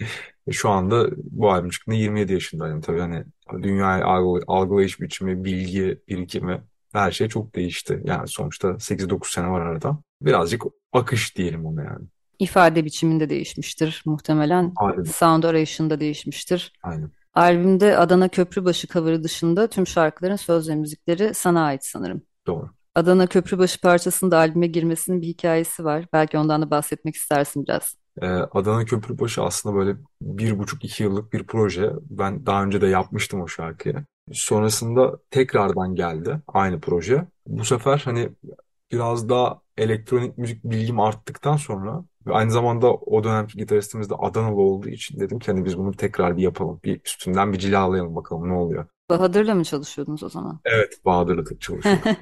Şu 0.50 0.68
anda 0.68 1.06
bu 1.16 1.52
albüm 1.52 1.70
çıktığında 1.70 1.96
27 1.96 2.32
yaşındayım. 2.32 2.80
Tabii 2.80 3.00
hani 3.00 3.24
dünyayı 3.62 4.04
algılayış 4.46 5.00
biçimi, 5.00 5.44
bilgi, 5.44 5.98
birikimi 6.08 6.62
her 6.92 7.10
şey 7.10 7.28
çok 7.28 7.54
değişti. 7.54 8.02
Yani 8.04 8.28
sonuçta 8.28 8.68
8-9 8.68 9.32
sene 9.32 9.48
var 9.48 9.60
arada. 9.60 9.98
Birazcık 10.22 10.62
akış 10.92 11.36
diyelim 11.36 11.66
ona 11.66 11.82
yani. 11.82 12.06
İfade 12.38 12.84
biçiminde 12.84 13.30
değişmiştir 13.30 14.02
muhtemelen. 14.06 14.72
Aynen. 14.76 15.02
Sound 15.02 15.42
arayışında 15.42 16.00
değişmiştir. 16.00 16.72
Aynen. 16.82 17.10
Albümde 17.34 17.98
Adana 17.98 18.28
Köprübaşı 18.28 18.86
cover'ı 18.86 19.22
dışında 19.22 19.66
tüm 19.66 19.86
şarkıların 19.86 20.36
söz 20.36 20.68
ve 20.68 20.74
müzikleri 20.74 21.34
sana 21.34 21.64
ait 21.64 21.84
sanırım. 21.84 22.22
Doğru. 22.46 22.70
Adana 22.94 23.26
Köprübaşı 23.26 23.80
parçasının 23.80 24.30
da 24.30 24.38
albüme 24.38 24.66
girmesinin 24.66 25.22
bir 25.22 25.26
hikayesi 25.26 25.84
var. 25.84 26.04
Belki 26.12 26.38
ondan 26.38 26.62
da 26.62 26.70
bahsetmek 26.70 27.14
istersin 27.14 27.64
biraz. 27.64 27.96
Ee, 28.22 28.26
Adana 28.26 28.84
Köprübaşı 28.84 29.42
aslında 29.42 29.74
böyle 29.76 29.96
bir 30.22 30.58
buçuk 30.58 30.84
iki 30.84 31.02
yıllık 31.02 31.32
bir 31.32 31.46
proje. 31.46 31.92
Ben 32.10 32.46
daha 32.46 32.64
önce 32.64 32.80
de 32.80 32.86
yapmıştım 32.86 33.40
o 33.40 33.48
şarkıyı. 33.48 34.04
Sonrasında 34.32 35.18
tekrardan 35.30 35.94
geldi 35.94 36.40
aynı 36.48 36.80
proje. 36.80 37.26
Bu 37.46 37.64
sefer 37.64 38.02
hani 38.04 38.28
biraz 38.92 39.28
daha 39.28 39.60
elektronik 39.78 40.38
müzik 40.38 40.64
bilgim 40.64 41.00
arttıktan 41.00 41.56
sonra 41.56 42.04
ve 42.26 42.32
aynı 42.32 42.50
zamanda 42.50 42.94
o 42.94 43.24
dönemki 43.24 43.58
gitaristimiz 43.58 44.10
de 44.10 44.14
Adanalı 44.14 44.60
olduğu 44.60 44.88
için 44.88 45.20
dedim 45.20 45.38
ki 45.38 45.52
hani 45.52 45.64
biz 45.64 45.78
bunu 45.78 45.92
tekrar 45.92 46.36
bir 46.36 46.42
yapalım. 46.42 46.80
Bir 46.84 47.00
üstünden 47.04 47.52
bir 47.52 47.58
cilalayalım 47.58 48.16
bakalım 48.16 48.48
ne 48.48 48.52
oluyor. 48.54 48.86
Bahadır'la 49.10 49.54
mı 49.54 49.64
çalışıyordunuz 49.64 50.22
o 50.22 50.28
zaman? 50.28 50.60
Evet, 50.64 51.00
Bahadır'la 51.04 51.44
çalışıyorduk. 51.60 52.04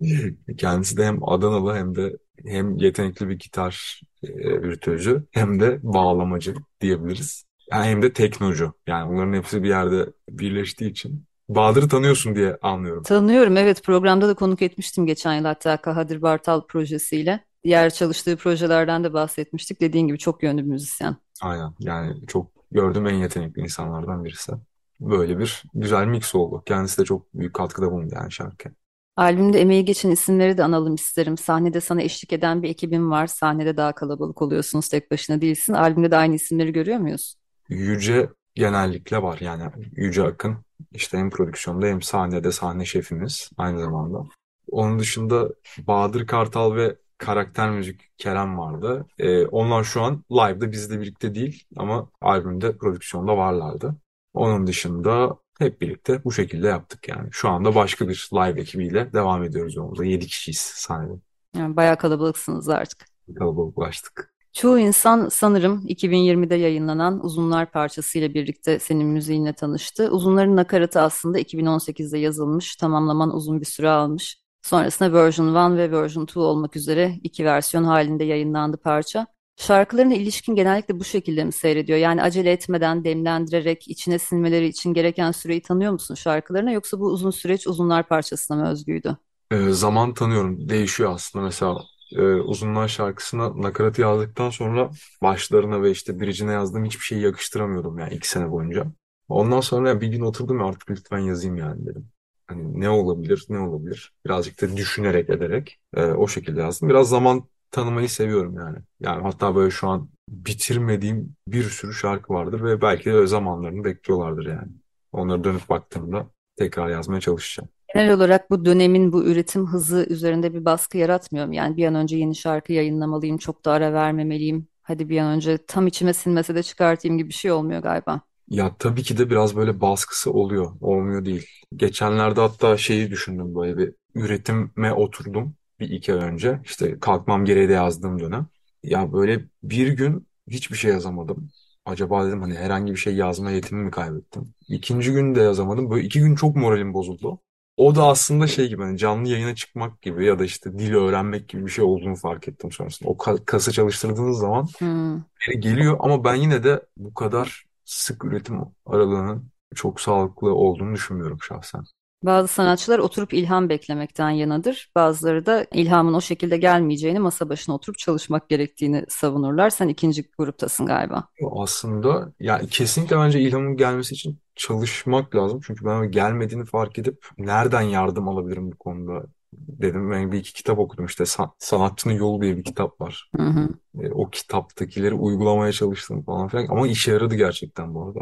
Kendisi 0.58 0.96
de 0.96 1.04
hem 1.04 1.28
Adanalı 1.28 1.74
hem 1.74 1.94
de 1.94 2.16
hem 2.46 2.76
yetenekli 2.76 3.28
bir 3.28 3.38
gitar 3.38 4.00
e, 4.22 4.62
virtüözü 4.62 5.26
hem 5.30 5.60
de 5.60 5.80
bağlamacı 5.82 6.54
diyebiliriz. 6.80 7.45
Yani 7.72 7.86
hem 7.86 8.02
de 8.02 8.12
teknocu. 8.12 8.72
Yani 8.86 9.12
bunların 9.12 9.32
hepsi 9.32 9.62
bir 9.62 9.68
yerde 9.68 10.06
birleştiği 10.28 10.90
için. 10.90 11.24
Bahadır'ı 11.48 11.88
tanıyorsun 11.88 12.36
diye 12.36 12.58
anlıyorum. 12.62 13.02
Tanıyorum 13.02 13.56
evet 13.56 13.82
programda 13.84 14.28
da 14.28 14.34
konuk 14.34 14.62
etmiştim 14.62 15.06
geçen 15.06 15.34
yıl 15.34 15.44
hatta 15.44 15.76
Kadir 15.76 16.22
Bartal 16.22 16.66
projesiyle. 16.66 17.44
Diğer 17.64 17.90
çalıştığı 17.90 18.36
projelerden 18.36 19.04
de 19.04 19.12
bahsetmiştik. 19.12 19.80
Dediğin 19.80 20.06
gibi 20.06 20.18
çok 20.18 20.42
yönlü 20.42 20.64
bir 20.64 20.70
müzisyen. 20.70 21.16
Aynen. 21.42 21.74
Yani 21.78 22.26
çok 22.26 22.50
gördüğüm 22.72 23.06
en 23.06 23.14
yetenekli 23.14 23.62
insanlardan 23.62 24.24
birisi. 24.24 24.52
Böyle 25.00 25.38
bir 25.38 25.62
güzel 25.74 26.06
mix 26.06 26.34
oldu. 26.34 26.62
Kendisi 26.66 26.98
de 26.98 27.04
çok 27.04 27.34
büyük 27.34 27.54
katkıda 27.54 27.92
bulundu 27.92 28.14
yani 28.14 28.32
şarkı. 28.32 28.68
Albümde 29.16 29.60
emeği 29.60 29.84
geçen 29.84 30.10
isimleri 30.10 30.58
de 30.58 30.64
analım 30.64 30.94
isterim. 30.94 31.38
Sahnede 31.38 31.80
sana 31.80 32.02
eşlik 32.02 32.32
eden 32.32 32.62
bir 32.62 32.68
ekibin 32.68 33.10
var. 33.10 33.26
Sahnede 33.26 33.76
daha 33.76 33.92
kalabalık 33.92 34.42
oluyorsunuz, 34.42 34.88
tek 34.88 35.10
başına 35.10 35.40
değilsin. 35.40 35.72
Albümde 35.72 36.10
de 36.10 36.16
aynı 36.16 36.34
isimleri 36.34 36.72
görüyor 36.72 36.98
muyuz? 36.98 37.34
Yüce 37.68 38.28
genellikle 38.54 39.22
var 39.22 39.38
yani 39.40 39.70
Yüce 39.92 40.22
Akın 40.22 40.56
işte 40.92 41.18
hem 41.18 41.30
prodüksiyonda 41.30 41.86
hem 41.86 42.02
sahnede 42.02 42.52
sahne 42.52 42.84
şefimiz 42.84 43.50
aynı 43.58 43.80
zamanda. 43.80 44.24
Onun 44.70 44.98
dışında 44.98 45.48
Bahadır 45.78 46.26
Kartal 46.26 46.74
ve 46.74 46.96
karakter 47.18 47.70
müzik 47.70 48.18
Kerem 48.18 48.58
vardı. 48.58 49.06
Ee, 49.18 49.46
onlar 49.46 49.84
şu 49.84 50.02
an 50.02 50.24
live'da 50.30 50.72
bizle 50.72 51.00
birlikte 51.00 51.34
değil 51.34 51.64
ama 51.76 52.10
albümde 52.20 52.76
prodüksiyonda 52.76 53.36
varlardı. 53.36 53.96
Onun 54.34 54.66
dışında 54.66 55.36
hep 55.58 55.80
birlikte 55.80 56.24
bu 56.24 56.32
şekilde 56.32 56.66
yaptık 56.66 57.08
yani. 57.08 57.28
Şu 57.32 57.48
anda 57.48 57.74
başka 57.74 58.08
bir 58.08 58.28
live 58.32 58.60
ekibiyle 58.60 59.12
devam 59.12 59.44
ediyoruz 59.44 59.76
yolumuza. 59.76 60.04
7 60.04 60.26
kişiyiz 60.26 60.58
sahnede. 60.58 61.20
Yani 61.56 61.76
bayağı 61.76 61.96
kalabalıksınız 61.96 62.68
artık. 62.68 63.06
Kalabalıklaştık. 63.38 64.35
Çoğu 64.56 64.78
insan 64.78 65.28
sanırım 65.28 65.84
2020'de 65.86 66.54
yayınlanan 66.54 67.24
Uzunlar 67.24 67.70
parçasıyla 67.72 68.34
birlikte 68.34 68.78
senin 68.78 69.06
müziğinle 69.06 69.52
tanıştı. 69.52 70.08
Uzunların 70.10 70.56
nakaratı 70.56 71.00
aslında 71.00 71.38
2018'de 71.38 72.18
yazılmış, 72.18 72.76
tamamlaman 72.76 73.34
uzun 73.34 73.60
bir 73.60 73.66
süre 73.66 73.88
almış. 73.88 74.38
Sonrasında 74.62 75.12
version 75.12 75.74
1 75.74 75.78
ve 75.78 75.92
version 75.92 76.24
2 76.24 76.38
olmak 76.38 76.76
üzere 76.76 77.14
iki 77.22 77.44
versiyon 77.44 77.84
halinde 77.84 78.24
yayınlandı 78.24 78.76
parça. 78.76 79.26
Şarkılarına 79.56 80.14
ilişkin 80.14 80.54
genellikle 80.54 81.00
bu 81.00 81.04
şekilde 81.04 81.44
mi 81.44 81.52
seyrediyor? 81.52 81.98
Yani 81.98 82.22
acele 82.22 82.52
etmeden, 82.52 83.04
demlendirerek, 83.04 83.88
içine 83.88 84.18
sinmeleri 84.18 84.66
için 84.66 84.94
gereken 84.94 85.32
süreyi 85.32 85.62
tanıyor 85.62 85.92
musun 85.92 86.14
şarkılarına 86.14 86.72
yoksa 86.72 87.00
bu 87.00 87.06
uzun 87.06 87.30
süreç 87.30 87.66
Uzunlar 87.66 88.08
parçasına 88.08 88.56
mı 88.56 88.68
özgüydü? 88.68 89.16
Ee, 89.50 89.70
zaman 89.70 90.14
tanıyorum. 90.14 90.68
Değişiyor 90.68 91.14
aslında. 91.14 91.44
Mesela 91.44 91.78
e, 92.12 92.22
Uzunlar 92.22 92.88
şarkısına 92.88 93.62
nakaratı 93.62 94.00
yazdıktan 94.00 94.50
sonra 94.50 94.90
başlarına 95.22 95.82
ve 95.82 95.90
işte 95.90 96.20
bridge'ine 96.20 96.52
yazdığım 96.52 96.84
hiçbir 96.84 97.04
şeyi 97.04 97.22
yakıştıramıyordum 97.22 97.98
yani 97.98 98.14
iki 98.14 98.28
sene 98.28 98.50
boyunca. 98.50 98.86
Ondan 99.28 99.60
sonra 99.60 100.00
bir 100.00 100.08
gün 100.08 100.20
oturdum 100.20 100.58
ve 100.58 100.64
artık 100.64 100.90
lütfen 100.90 101.18
yazayım 101.18 101.56
yani 101.56 101.86
dedim. 101.86 102.08
Hani 102.46 102.80
ne 102.80 102.88
olabilir, 102.90 103.46
ne 103.48 103.58
olabilir? 103.58 104.12
Birazcık 104.26 104.62
da 104.62 104.76
düşünerek 104.76 105.30
ederek 105.30 105.80
e, 105.94 106.04
o 106.04 106.28
şekilde 106.28 106.60
yazdım. 106.60 106.88
Biraz 106.88 107.08
zaman 107.08 107.44
tanımayı 107.70 108.08
seviyorum 108.08 108.56
yani. 108.56 108.78
Yani 109.00 109.22
hatta 109.22 109.54
böyle 109.54 109.70
şu 109.70 109.88
an 109.88 110.08
bitirmediğim 110.28 111.36
bir 111.48 111.62
sürü 111.64 111.94
şarkı 111.94 112.32
vardır 112.34 112.64
ve 112.64 112.82
belki 112.82 113.04
de 113.04 113.18
o 113.18 113.26
zamanlarını 113.26 113.84
bekliyorlardır 113.84 114.46
yani. 114.46 114.72
Onları 115.12 115.44
dönüp 115.44 115.68
baktığımda 115.68 116.26
tekrar 116.56 116.88
yazmaya 116.90 117.20
çalışacağım. 117.20 117.68
Genel 117.96 118.12
olarak 118.12 118.50
bu 118.50 118.64
dönemin 118.64 119.12
bu 119.12 119.24
üretim 119.24 119.66
hızı 119.66 120.06
üzerinde 120.10 120.54
bir 120.54 120.64
baskı 120.64 120.98
yaratmıyor 120.98 121.46
mu? 121.46 121.54
Yani 121.54 121.76
bir 121.76 121.86
an 121.86 121.94
önce 121.94 122.16
yeni 122.16 122.36
şarkı 122.36 122.72
yayınlamalıyım, 122.72 123.38
çok 123.38 123.64
da 123.64 123.72
ara 123.72 123.92
vermemeliyim. 123.92 124.68
Hadi 124.82 125.08
bir 125.08 125.18
an 125.18 125.36
önce 125.36 125.58
tam 125.66 125.86
içime 125.86 126.12
sinmese 126.12 126.54
de 126.54 126.62
çıkartayım 126.62 127.18
gibi 127.18 127.28
bir 127.28 127.34
şey 127.34 127.52
olmuyor 127.52 127.82
galiba. 127.82 128.20
Ya 128.48 128.76
tabii 128.78 129.02
ki 129.02 129.18
de 129.18 129.30
biraz 129.30 129.56
böyle 129.56 129.80
baskısı 129.80 130.32
oluyor. 130.32 130.72
Olmuyor 130.80 131.24
değil. 131.24 131.46
Geçenlerde 131.76 132.40
hatta 132.40 132.76
şeyi 132.76 133.10
düşündüm 133.10 133.54
böyle 133.54 133.78
bir 133.78 133.94
üretime 134.14 134.92
oturdum 134.92 135.54
bir 135.80 135.90
iki 135.90 136.14
ay 136.14 136.20
önce. 136.20 136.60
İşte 136.64 137.00
kalkmam 137.00 137.44
gereği 137.44 137.68
de 137.68 137.72
yazdığım 137.72 138.20
dönem. 138.20 138.46
Ya 138.82 139.12
böyle 139.12 139.44
bir 139.62 139.88
gün 139.88 140.26
hiçbir 140.48 140.76
şey 140.76 140.90
yazamadım. 140.90 141.48
Acaba 141.84 142.26
dedim 142.26 142.42
hani 142.42 142.54
herhangi 142.54 142.92
bir 142.92 142.98
şey 142.98 143.14
yazma 143.14 143.50
yetimi 143.50 143.84
mi 143.84 143.90
kaybettim? 143.90 144.54
İkinci 144.68 145.12
gün 145.12 145.34
de 145.34 145.40
yazamadım. 145.40 145.90
Böyle 145.90 146.06
iki 146.06 146.20
gün 146.20 146.34
çok 146.34 146.56
moralim 146.56 146.94
bozuldu. 146.94 147.40
O 147.76 147.94
da 147.94 148.04
aslında 148.06 148.46
şey 148.46 148.68
gibi 148.68 148.82
hani 148.82 148.98
canlı 148.98 149.28
yayına 149.28 149.54
çıkmak 149.54 150.02
gibi 150.02 150.26
ya 150.26 150.38
da 150.38 150.44
işte 150.44 150.78
dil 150.78 150.94
öğrenmek 150.94 151.48
gibi 151.48 151.66
bir 151.66 151.70
şey 151.70 151.84
olduğunu 151.84 152.16
fark 152.16 152.48
ettim 152.48 152.72
sonrasında. 152.72 153.08
O 153.10 153.14
ka- 153.16 153.44
kası 153.44 153.72
çalıştırdığınız 153.72 154.38
zaman 154.38 154.68
Hmm. 154.78 155.26
geri 155.46 155.60
geliyor 155.60 155.96
ama 156.00 156.24
ben 156.24 156.34
yine 156.34 156.64
de 156.64 156.86
bu 156.96 157.14
kadar 157.14 157.64
sık 157.84 158.24
üretim 158.24 158.60
aralığının 158.86 159.50
çok 159.74 160.00
sağlıklı 160.00 160.54
olduğunu 160.54 160.94
düşünmüyorum 160.94 161.38
şahsen. 161.42 161.84
Bazı 162.26 162.48
sanatçılar 162.48 162.98
oturup 162.98 163.34
ilham 163.34 163.68
beklemekten 163.68 164.30
yanadır. 164.30 164.90
Bazıları 164.94 165.46
da 165.46 165.66
ilhamın 165.72 166.14
o 166.14 166.20
şekilde 166.20 166.56
gelmeyeceğini, 166.56 167.18
masa 167.18 167.48
başına 167.48 167.74
oturup 167.74 167.98
çalışmak 167.98 168.48
gerektiğini 168.48 169.04
savunurlar. 169.08 169.70
Sen 169.70 169.88
ikinci 169.88 170.24
gruptasın 170.38 170.86
galiba. 170.86 171.28
Aslında 171.52 172.32
yani 172.40 172.68
kesinlikle 172.68 173.16
bence 173.16 173.40
ilhamın 173.40 173.76
gelmesi 173.76 174.14
için 174.14 174.38
çalışmak 174.56 175.36
lazım. 175.36 175.60
Çünkü 175.66 175.84
ben 175.84 176.10
gelmediğini 176.10 176.64
fark 176.64 176.98
edip 176.98 177.26
nereden 177.38 177.82
yardım 177.82 178.28
alabilirim 178.28 178.72
bu 178.72 178.76
konuda 178.76 179.26
dedim. 179.52 180.10
Ben 180.10 180.32
bir 180.32 180.38
iki 180.38 180.52
kitap 180.52 180.78
okudum 180.78 181.06
işte 181.06 181.26
San- 181.26 181.52
Sanatçının 181.58 182.14
Yolu 182.14 182.42
diye 182.42 182.56
bir 182.56 182.64
kitap 182.64 183.00
var. 183.00 183.30
Hı 183.36 183.42
hı. 183.42 183.68
E, 184.02 184.10
o 184.12 184.30
kitaptakileri 184.30 185.14
uygulamaya 185.14 185.72
çalıştım 185.72 186.22
falan 186.22 186.48
filan 186.48 186.66
ama 186.66 186.88
işe 186.88 187.12
yaradı 187.12 187.34
gerçekten 187.34 187.94
bu 187.94 188.06
arada. 188.06 188.20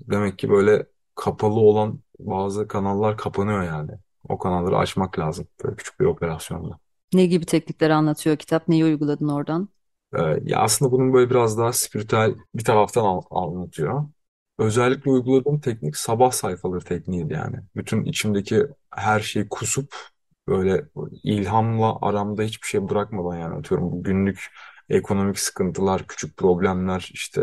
Demek 0.00 0.38
ki 0.38 0.50
böyle 0.50 0.86
kapalı 1.14 1.60
olan 1.60 2.00
bazı 2.18 2.68
kanallar 2.68 3.16
kapanıyor 3.16 3.62
yani. 3.64 3.90
O 4.28 4.38
kanalları 4.38 4.78
açmak 4.78 5.18
lazım 5.18 5.48
böyle 5.64 5.76
küçük 5.76 6.00
bir 6.00 6.04
operasyonla. 6.04 6.78
Ne 7.12 7.26
gibi 7.26 7.46
teknikleri 7.46 7.94
anlatıyor 7.94 8.36
kitap? 8.36 8.68
Neyi 8.68 8.84
uyguladın 8.84 9.28
oradan? 9.28 9.68
Ee, 10.18 10.40
ya 10.44 10.58
aslında 10.60 10.92
bunun 10.92 11.12
böyle 11.12 11.30
biraz 11.30 11.58
daha 11.58 11.72
spiritüel 11.72 12.34
bir 12.54 12.64
taraftan 12.64 13.04
al- 13.04 13.22
anlatıyor. 13.30 14.04
Özellikle 14.58 15.10
uyguladığım 15.10 15.60
teknik 15.60 15.96
sabah 15.96 16.30
sayfaları 16.30 16.84
tekniğiydi 16.84 17.32
yani. 17.32 17.56
Bütün 17.76 18.04
içimdeki 18.04 18.66
her 18.90 19.20
şeyi 19.20 19.48
kusup 19.48 19.94
böyle 20.48 20.84
ilhamla 21.22 21.98
aramda 22.02 22.42
hiçbir 22.42 22.66
şey 22.66 22.88
bırakmadan 22.88 23.36
yani 23.38 23.54
atıyorum 23.58 23.92
bu 23.92 24.02
günlük 24.02 24.46
ekonomik 24.88 25.38
sıkıntılar, 25.38 26.06
küçük 26.06 26.36
problemler 26.36 27.10
işte 27.12 27.42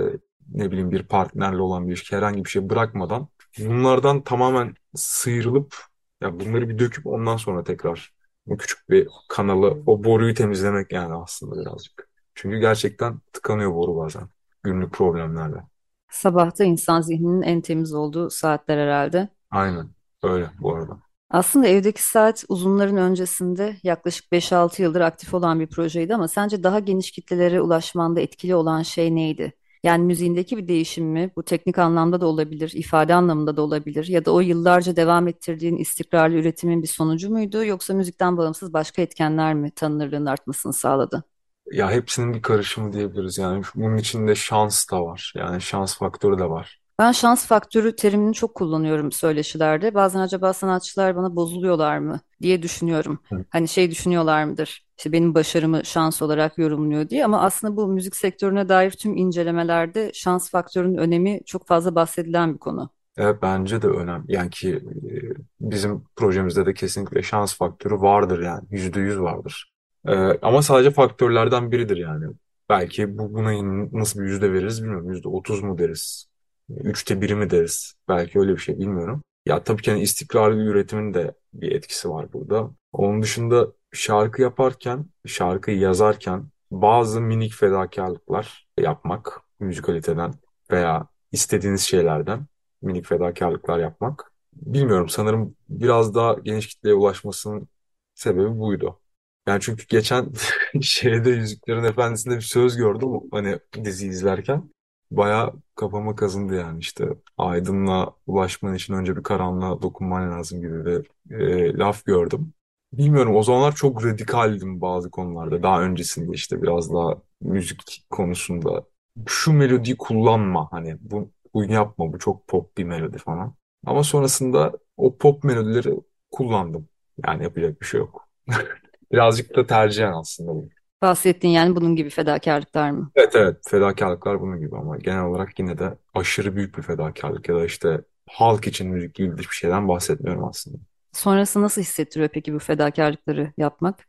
ne 0.54 0.72
bileyim 0.72 0.92
bir 0.92 1.04
partnerle 1.04 1.62
olan 1.62 1.88
bir 1.88 1.92
ilişki 1.94 2.16
herhangi 2.16 2.46
bir 2.46 2.50
şey 2.50 2.70
bırakmadan 2.70 3.28
bunlardan 3.60 4.24
tamamen 4.24 4.76
sıyrılıp 4.96 5.76
ya 6.22 6.40
bunları 6.40 6.70
bir 6.70 6.80
döküp 6.80 7.08
ondan 7.08 7.38
sonra 7.38 7.64
tekrar 7.64 8.14
bu 8.48 8.58
küçük 8.58 8.90
bir 8.90 9.08
kanalı 9.30 9.68
o 9.86 10.04
boruyu 10.04 10.34
temizlemek 10.34 10.92
yani 10.92 11.14
aslında 11.16 11.62
birazcık. 11.62 12.10
Çünkü 12.36 12.60
gerçekten 12.60 13.20
tıkanıyor 13.34 13.76
boru 13.76 13.98
bazen 13.98 14.30
günlük 14.64 14.94
problemlerle. 14.94 15.64
Sabahta 16.10 16.64
insan 16.64 17.02
zihninin 17.02 17.42
en 17.42 17.62
temiz 17.62 17.94
olduğu 17.94 18.30
saatler 18.30 18.78
herhalde. 18.78 19.30
Aynen 19.50 19.90
öyle 20.24 20.52
bu 20.60 20.76
arada. 20.76 21.02
Aslında 21.30 21.68
evdeki 21.68 22.04
saat 22.04 22.44
uzunların 22.50 22.98
öncesinde 22.98 23.78
yaklaşık 23.84 24.32
beş 24.32 24.54
altı 24.54 24.82
yıldır 24.82 25.02
aktif 25.02 25.34
olan 25.34 25.60
bir 25.60 25.68
projeydi 25.68 26.16
ama 26.16 26.28
sence 26.28 26.64
daha 26.64 26.80
geniş 26.80 27.12
kitlelere 27.12 27.62
ulaşmanda 27.62 28.22
etkili 28.22 28.56
olan 28.56 28.82
şey 28.84 29.16
neydi? 29.16 29.54
Yani 29.84 30.03
müziğindeki 30.03 30.57
bir 30.57 30.67
değişim 30.67 31.05
mi? 31.05 31.31
Bu 31.36 31.43
teknik 31.43 31.77
anlamda 31.79 32.22
da 32.22 32.25
olabilir, 32.27 32.72
ifade 32.75 33.13
anlamında 33.13 33.57
da 33.57 33.62
olabilir 33.62 34.07
ya 34.07 34.25
da 34.25 34.31
o 34.34 34.39
yıllarca 34.39 34.96
devam 34.96 35.27
ettirdiğin 35.27 35.77
istikrarlı 35.77 36.36
üretimin 36.36 36.81
bir 36.84 36.88
sonucu 36.88 37.29
muydu 37.29 37.65
yoksa 37.65 37.93
müzikten 37.93 38.38
bağımsız 38.38 38.74
başka 38.74 39.01
etkenler 39.01 39.53
mi 39.53 39.72
tanınırlığın 39.72 40.25
artmasını 40.25 40.74
sağladı? 40.74 41.24
Ya 41.72 41.91
hepsinin 41.91 42.34
bir 42.34 42.41
karışımı 42.41 42.93
diyebiliriz 42.93 43.38
yani 43.38 43.63
bunun 43.75 43.98
içinde 43.98 44.36
şans 44.36 44.91
da 44.91 45.05
var 45.05 45.34
yani 45.36 45.62
şans 45.62 45.98
faktörü 45.98 46.39
de 46.39 46.50
var. 46.50 46.79
Ben 47.00 47.12
şans 47.12 47.48
faktörü 47.48 47.96
terimini 47.96 48.34
çok 48.34 48.56
kullanıyorum 48.56 49.12
söyleşilerde. 49.12 49.94
Bazen 49.94 50.20
acaba 50.20 50.54
sanatçılar 50.54 51.16
bana 51.16 51.36
bozuluyorlar 51.36 51.98
mı 51.98 52.20
diye 52.42 52.62
düşünüyorum. 52.62 53.20
Hı. 53.30 53.46
Hani 53.50 53.68
şey 53.68 53.92
düşünüyorlar 53.92 54.44
mıdır? 54.44 54.86
İşte 54.98 55.12
benim 55.12 55.36
başarımı 55.36 55.86
şans 55.86 56.22
olarak 56.22 56.58
yorumluyor 56.58 57.10
diye 57.10 57.25
ama 57.25 57.42
aslında 57.42 57.77
bu 57.77 57.88
müzik 57.88 58.16
sektörüne 58.16 58.70
dair 58.70 58.92
tüm 58.92 59.18
incelemelerde 59.18 60.12
şans 60.13 60.51
faktörünün 60.51 60.98
önemi 60.98 61.39
çok 61.46 61.68
fazla 61.68 61.96
bahsedilen 61.96 62.54
bir 62.54 62.60
konu. 62.60 62.89
Evet, 63.18 63.42
bence 63.42 63.82
de 63.82 63.88
önemli. 63.88 64.34
Yani 64.34 64.50
ki 64.50 64.70
e, 64.75 65.13
bizim 65.62 66.04
projemizde 66.16 66.66
de 66.66 66.74
kesinlikle 66.74 67.24
şans 67.24 67.58
faktörü 67.58 67.96
vardır 67.96 68.39
yani. 68.39 68.63
Yüzde 68.70 69.00
yüz 69.00 69.20
vardır. 69.20 69.72
E, 70.08 70.13
ama 70.42 70.62
sadece 70.62 70.92
faktörlerden 70.92 71.72
biridir 71.72 71.98
yani. 71.98 72.25
Belki 72.70 73.18
bu, 73.18 73.34
buna 73.34 73.51
nasıl 74.00 74.20
bir 74.20 74.25
yüzde 74.25 74.54
veririz 74.54 74.84
bilmiyorum. 74.84 75.12
Yüzde 75.12 75.27
otuz 75.27 75.63
mu 75.63 75.77
deriz? 75.77 76.27
Üçte 76.70 77.22
biri 77.22 77.36
mi 77.36 77.50
deriz? 77.50 77.94
Belki 78.08 78.40
öyle 78.40 78.52
bir 78.54 78.58
şey 78.58 78.80
bilmiyorum. 78.80 79.24
Ya 79.46 79.64
tabii 79.64 79.82
ki 79.82 79.92
hani 79.92 80.02
istikrarlı 80.02 80.62
üretimin 80.64 81.14
de 81.14 81.34
bir 81.54 81.72
etkisi 81.72 82.10
var 82.10 82.34
burada. 82.34 82.72
Onun 82.92 83.22
dışında 83.22 83.68
şarkı 83.94 84.42
yaparken, 84.42 85.06
şarkıyı 85.26 85.80
yazarken 85.80 86.50
bazı 86.72 87.22
minik 87.22 87.54
fedakarlıklar 87.54 88.68
yapmak 88.80 89.42
müzikaliteden 89.60 90.34
veya 90.72 91.08
istediğiniz 91.32 91.82
şeylerden 91.82 92.46
minik 92.82 93.06
fedakarlıklar 93.06 93.80
yapmak. 93.80 94.32
Bilmiyorum 94.54 95.10
sanırım 95.10 95.56
biraz 95.70 96.16
daha 96.16 96.34
geniş 96.34 96.68
kitleye 96.68 96.96
ulaşmasının 96.96 97.68
sebebi 98.16 98.60
buydu. 98.60 99.00
Yani 99.48 99.62
çünkü 99.62 99.88
geçen 99.88 100.34
şeyde 100.82 101.30
Yüzüklerin 101.30 101.84
Efendisi'nde 101.84 102.36
bir 102.36 102.42
söz 102.42 102.78
gördüm 102.78 103.10
hani 103.32 103.60
dizi 103.84 104.08
izlerken. 104.08 104.70
Bayağı 105.12 105.54
kafama 105.76 106.16
kazındı 106.16 106.56
yani 106.56 106.80
işte 106.80 107.10
aydınlığa 107.38 108.14
ulaşman 108.28 108.76
için 108.76 108.94
önce 108.94 109.18
bir 109.18 109.24
karanlığa 109.24 109.82
dokunman 109.82 110.32
lazım 110.32 110.62
gibi 110.62 110.86
bir 110.86 111.08
e, 111.40 111.78
laf 111.78 112.06
gördüm. 112.06 112.54
Bilmiyorum 112.94 113.36
o 113.36 113.44
zamanlar 113.44 113.76
çok 113.76 114.06
radikaldim 114.06 114.82
bazı 114.82 115.12
konularda. 115.12 115.64
Daha 115.64 115.82
öncesinde 115.84 116.32
işte 116.36 116.62
biraz 116.62 116.94
daha 116.94 117.16
müzik 117.42 118.06
konusunda. 118.10 118.84
Şu 119.28 119.54
melodiyi 119.54 119.98
kullanma 119.98 120.68
hani 120.72 120.98
bu, 121.02 121.32
bu 121.54 121.64
yapma 121.66 122.14
bu 122.14 122.20
çok 122.20 122.48
pop 122.48 122.78
bir 122.78 122.84
melodi 122.84 123.18
falan. 123.18 123.56
Ama 123.86 124.04
sonrasında 124.04 124.74
o 124.98 125.18
pop 125.18 125.44
melodileri 125.44 125.96
kullandım. 126.32 126.90
Yani 127.28 127.44
yapacak 127.44 127.82
bir 127.82 127.86
şey 127.86 128.00
yok. 128.00 128.28
Birazcık 129.12 129.56
da 129.56 129.66
tercihen 129.68 130.14
aslında 130.14 130.56
bu. 130.56 130.70
Bahsettiğin 131.01 131.54
yani 131.54 131.75
bunun 131.75 131.96
gibi 131.96 132.10
fedakarlıklar 132.10 132.92
mı? 132.92 133.12
Evet 133.16 133.36
evet 133.36 133.58
fedakarlıklar 133.70 134.42
bunun 134.42 134.60
gibi 134.60 134.77
ama 134.77 134.98
genel 134.98 135.24
olarak 135.24 135.60
yine 135.60 135.77
de 135.77 135.98
aşırı 136.13 136.56
büyük 136.56 136.77
bir 136.77 136.84
fedakarlık 136.84 137.50
ya 137.50 137.56
da 137.56 137.66
işte 137.66 138.01
halk 138.30 138.68
için 138.68 138.88
müzik 138.89 139.16
gibi 139.16 139.38
bir 139.38 139.48
şeyden 139.51 139.88
bahsetmiyorum 139.88 140.46
aslında. 140.46 140.77
Sonrası 141.13 141.62
nasıl 141.62 141.82
hissettiriyor 141.82 142.30
peki 142.30 142.54
bu 142.54 142.60
fedakarlıkları 142.60 143.54
yapmak? 143.58 144.08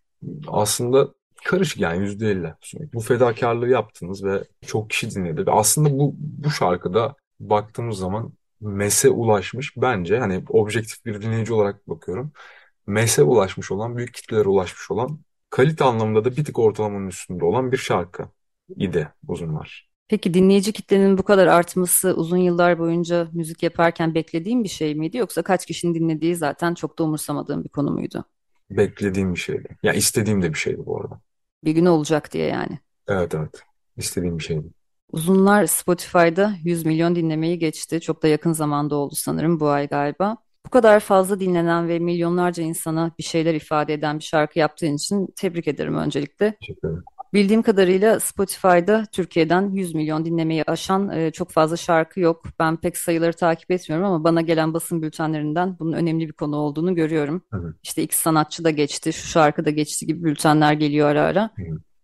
Aslında 0.48 1.08
karışık 1.44 1.80
yani 1.80 2.02
yüzde 2.02 2.30
elli. 2.30 2.54
Bu 2.94 3.00
fedakarlığı 3.00 3.68
yaptınız 3.68 4.24
ve 4.24 4.44
çok 4.66 4.90
kişi 4.90 5.10
dinledi. 5.10 5.46
Ve 5.46 5.50
aslında 5.50 5.90
bu, 5.98 6.14
bu 6.18 6.50
şarkıda 6.50 7.14
baktığımız 7.40 7.98
zaman 7.98 8.32
mese 8.60 9.10
ulaşmış 9.10 9.76
bence 9.76 10.18
hani 10.18 10.44
objektif 10.48 11.04
bir 11.04 11.22
dinleyici 11.22 11.52
olarak 11.54 11.88
bakıyorum. 11.88 12.32
Mese 12.86 13.22
ulaşmış 13.22 13.70
olan, 13.72 13.96
büyük 13.96 14.14
kitlelere 14.14 14.48
ulaşmış 14.48 14.90
olan, 14.90 15.20
kalite 15.50 15.84
anlamında 15.84 16.24
da 16.24 16.36
bir 16.36 16.44
tık 16.44 16.58
ortalamanın 16.58 17.06
üstünde 17.06 17.44
olan 17.44 17.72
bir 17.72 17.76
şarkı 17.76 18.28
idi 18.76 19.08
Uzunlar. 19.28 19.88
Peki 20.08 20.34
dinleyici 20.34 20.72
kitlenin 20.72 21.18
bu 21.18 21.22
kadar 21.22 21.46
artması 21.46 22.14
uzun 22.14 22.36
yıllar 22.36 22.78
boyunca 22.78 23.28
müzik 23.32 23.62
yaparken 23.62 24.14
beklediğin 24.14 24.64
bir 24.64 24.68
şey 24.68 24.94
miydi 24.94 25.16
yoksa 25.16 25.42
kaç 25.42 25.66
kişinin 25.66 25.94
dinlediği 25.94 26.36
zaten 26.36 26.74
çok 26.74 26.98
da 26.98 27.04
umursamadığın 27.04 27.64
bir 27.64 27.68
konu 27.68 27.90
muydu? 27.90 28.24
Beklediğim 28.70 29.34
bir 29.34 29.38
şeydi. 29.40 29.78
Ya 29.82 29.92
istediğim 29.92 30.42
de 30.42 30.48
bir 30.52 30.58
şeydi 30.58 30.86
bu 30.86 31.00
arada. 31.00 31.20
Bir 31.64 31.72
gün 31.72 31.86
olacak 31.86 32.32
diye 32.32 32.46
yani. 32.46 32.78
Evet 33.08 33.34
evet. 33.34 33.62
İstediğim 33.96 34.38
bir 34.38 34.44
şeydi. 34.44 34.66
Uzunlar 35.12 35.66
Spotify'da 35.66 36.54
100 36.64 36.86
milyon 36.86 37.16
dinlemeyi 37.16 37.58
geçti. 37.58 38.00
Çok 38.00 38.22
da 38.22 38.28
yakın 38.28 38.52
zamanda 38.52 38.96
oldu 38.96 39.14
sanırım 39.14 39.60
bu 39.60 39.68
ay 39.68 39.88
galiba. 39.88 40.36
Bu 40.66 40.70
kadar 40.70 41.00
fazla 41.00 41.40
dinlenen 41.40 41.88
ve 41.88 41.98
milyonlarca 41.98 42.62
insana 42.62 43.10
bir 43.18 43.24
şeyler 43.24 43.54
ifade 43.54 43.94
eden 43.94 44.18
bir 44.18 44.24
şarkı 44.24 44.58
yaptığın 44.58 44.94
için 44.94 45.26
tebrik 45.36 45.68
ederim 45.68 45.94
öncelikle. 45.94 46.56
Teşekkür 46.60 46.88
ederim. 46.88 47.04
Bildiğim 47.34 47.62
kadarıyla 47.62 48.20
Spotify'da 48.20 49.04
Türkiye'den 49.12 49.70
100 49.70 49.94
milyon 49.94 50.24
dinlemeyi 50.24 50.64
aşan 50.66 51.10
e, 51.10 51.30
çok 51.30 51.50
fazla 51.50 51.76
şarkı 51.76 52.20
yok. 52.20 52.44
Ben 52.58 52.76
pek 52.76 52.96
sayıları 52.96 53.32
takip 53.32 53.70
etmiyorum 53.70 54.06
ama 54.06 54.24
bana 54.24 54.40
gelen 54.40 54.74
basın 54.74 55.02
bültenlerinden 55.02 55.76
bunun 55.78 55.92
önemli 55.92 56.28
bir 56.28 56.32
konu 56.32 56.56
olduğunu 56.56 56.94
görüyorum. 56.94 57.42
Hı. 57.52 57.74
İşte 57.82 58.02
X 58.02 58.16
sanatçı 58.16 58.64
da 58.64 58.70
geçti, 58.70 59.12
şu 59.12 59.26
şarkı 59.26 59.64
da 59.64 59.70
geçti 59.70 60.06
gibi 60.06 60.24
bültenler 60.24 60.72
geliyor 60.72 61.08
ara 61.08 61.22
ara. 61.22 61.50
Hı. 61.56 61.62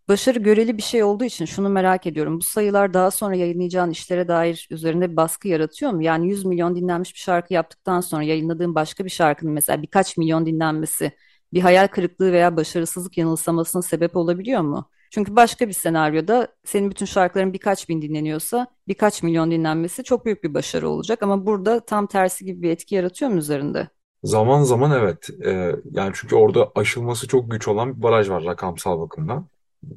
Başarı 0.08 0.38
göreli 0.38 0.76
bir 0.76 0.82
şey 0.82 1.02
olduğu 1.04 1.24
için 1.24 1.44
şunu 1.44 1.68
merak 1.68 2.06
ediyorum. 2.06 2.36
Bu 2.38 2.42
sayılar 2.42 2.94
daha 2.94 3.10
sonra 3.10 3.34
yayınlayacağın 3.34 3.90
işlere 3.90 4.28
dair 4.28 4.68
üzerinde 4.70 5.10
bir 5.10 5.16
baskı 5.16 5.48
yaratıyor 5.48 5.92
mu? 5.92 6.02
Yani 6.02 6.28
100 6.28 6.44
milyon 6.44 6.76
dinlenmiş 6.76 7.14
bir 7.14 7.18
şarkı 7.18 7.54
yaptıktan 7.54 8.00
sonra 8.00 8.22
yayınladığın 8.22 8.74
başka 8.74 9.04
bir 9.04 9.10
şarkının 9.10 9.52
mesela 9.52 9.82
birkaç 9.82 10.16
milyon 10.16 10.46
dinlenmesi 10.46 11.12
bir 11.52 11.60
hayal 11.60 11.86
kırıklığı 11.88 12.32
veya 12.32 12.56
başarısızlık 12.56 13.18
yanılsamasına 13.18 13.82
sebep 13.82 14.16
olabiliyor 14.16 14.60
mu? 14.60 14.90
Çünkü 15.10 15.36
başka 15.36 15.68
bir 15.68 15.72
senaryoda 15.72 16.48
senin 16.64 16.90
bütün 16.90 17.06
şarkıların 17.06 17.52
birkaç 17.52 17.88
bin 17.88 18.02
dinleniyorsa 18.02 18.66
birkaç 18.88 19.22
milyon 19.22 19.50
dinlenmesi 19.50 20.04
çok 20.04 20.24
büyük 20.24 20.44
bir 20.44 20.54
başarı 20.54 20.88
olacak. 20.88 21.22
Ama 21.22 21.46
burada 21.46 21.80
tam 21.80 22.06
tersi 22.06 22.44
gibi 22.44 22.62
bir 22.62 22.70
etki 22.70 22.94
yaratıyor 22.94 23.30
mu 23.30 23.38
üzerinde? 23.38 23.88
Zaman 24.24 24.62
zaman 24.62 24.90
evet. 24.90 25.28
Ee, 25.44 25.76
yani 25.90 26.12
çünkü 26.14 26.36
orada 26.36 26.72
aşılması 26.74 27.28
çok 27.28 27.50
güç 27.50 27.68
olan 27.68 27.96
bir 27.96 28.02
baraj 28.02 28.28
var 28.30 28.44
rakamsal 28.44 29.00
bakımdan. 29.00 29.48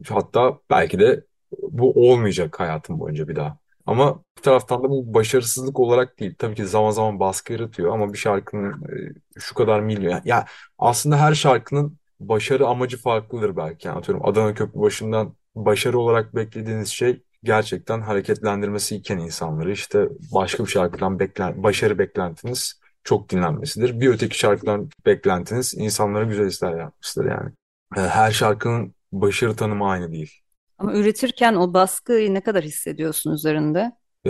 Hatta 0.09 0.59
belki 0.69 0.99
de 0.99 1.23
bu 1.61 2.09
olmayacak 2.11 2.59
hayatım 2.59 2.99
boyunca 2.99 3.27
bir 3.27 3.35
daha. 3.35 3.57
Ama 3.85 4.23
bir 4.37 4.41
taraftan 4.41 4.83
da 4.83 4.89
bu 4.89 5.13
başarısızlık 5.13 5.79
olarak 5.79 6.19
değil. 6.19 6.35
Tabii 6.39 6.55
ki 6.55 6.65
zaman 6.67 6.91
zaman 6.91 7.19
baskı 7.19 7.53
yaratıyor 7.53 7.93
ama 7.93 8.13
bir 8.13 8.17
şarkının 8.17 8.71
e, 8.71 9.39
şu 9.39 9.55
kadar 9.55 9.79
milyon. 9.79 10.21
Ya 10.25 10.45
aslında 10.77 11.17
her 11.19 11.33
şarkının 11.33 11.97
başarı 12.19 12.67
amacı 12.67 12.97
farklıdır 12.97 13.57
belki. 13.57 13.87
Yani 13.87 13.97
atıyorum 13.97 14.25
Adana 14.25 14.53
Köprübaşı'ndan 14.53 15.35
başarı 15.55 15.99
olarak 15.99 16.35
beklediğiniz 16.35 16.89
şey 16.89 17.23
gerçekten 17.43 18.01
hareketlendirmesi 18.01 18.95
iken 18.95 19.17
insanları 19.17 19.71
işte 19.71 20.09
başka 20.33 20.63
bir 20.65 20.69
şarkıdan 20.69 21.19
beklen 21.19 21.63
başarı 21.63 21.99
beklentiniz 21.99 22.79
çok 23.03 23.29
dinlenmesidir. 23.29 23.99
Bir 23.99 24.09
öteki 24.09 24.37
şarkıdan 24.39 24.89
beklentiniz 25.05 25.73
insanlara 25.77 26.23
güzel 26.23 26.47
işler 26.47 26.77
yapmıştır 26.79 27.25
yani. 27.25 27.51
E, 27.97 28.01
Her 28.01 28.31
şarkının 28.31 28.93
başarı 29.11 29.55
tanımı 29.55 29.89
aynı 29.89 30.11
değil. 30.11 30.31
Ama 30.77 30.93
üretirken 30.93 31.55
o 31.55 31.73
baskıyı 31.73 32.33
ne 32.33 32.41
kadar 32.41 32.63
hissediyorsun 32.63 33.33
üzerinde? 33.33 33.91
E, 34.25 34.29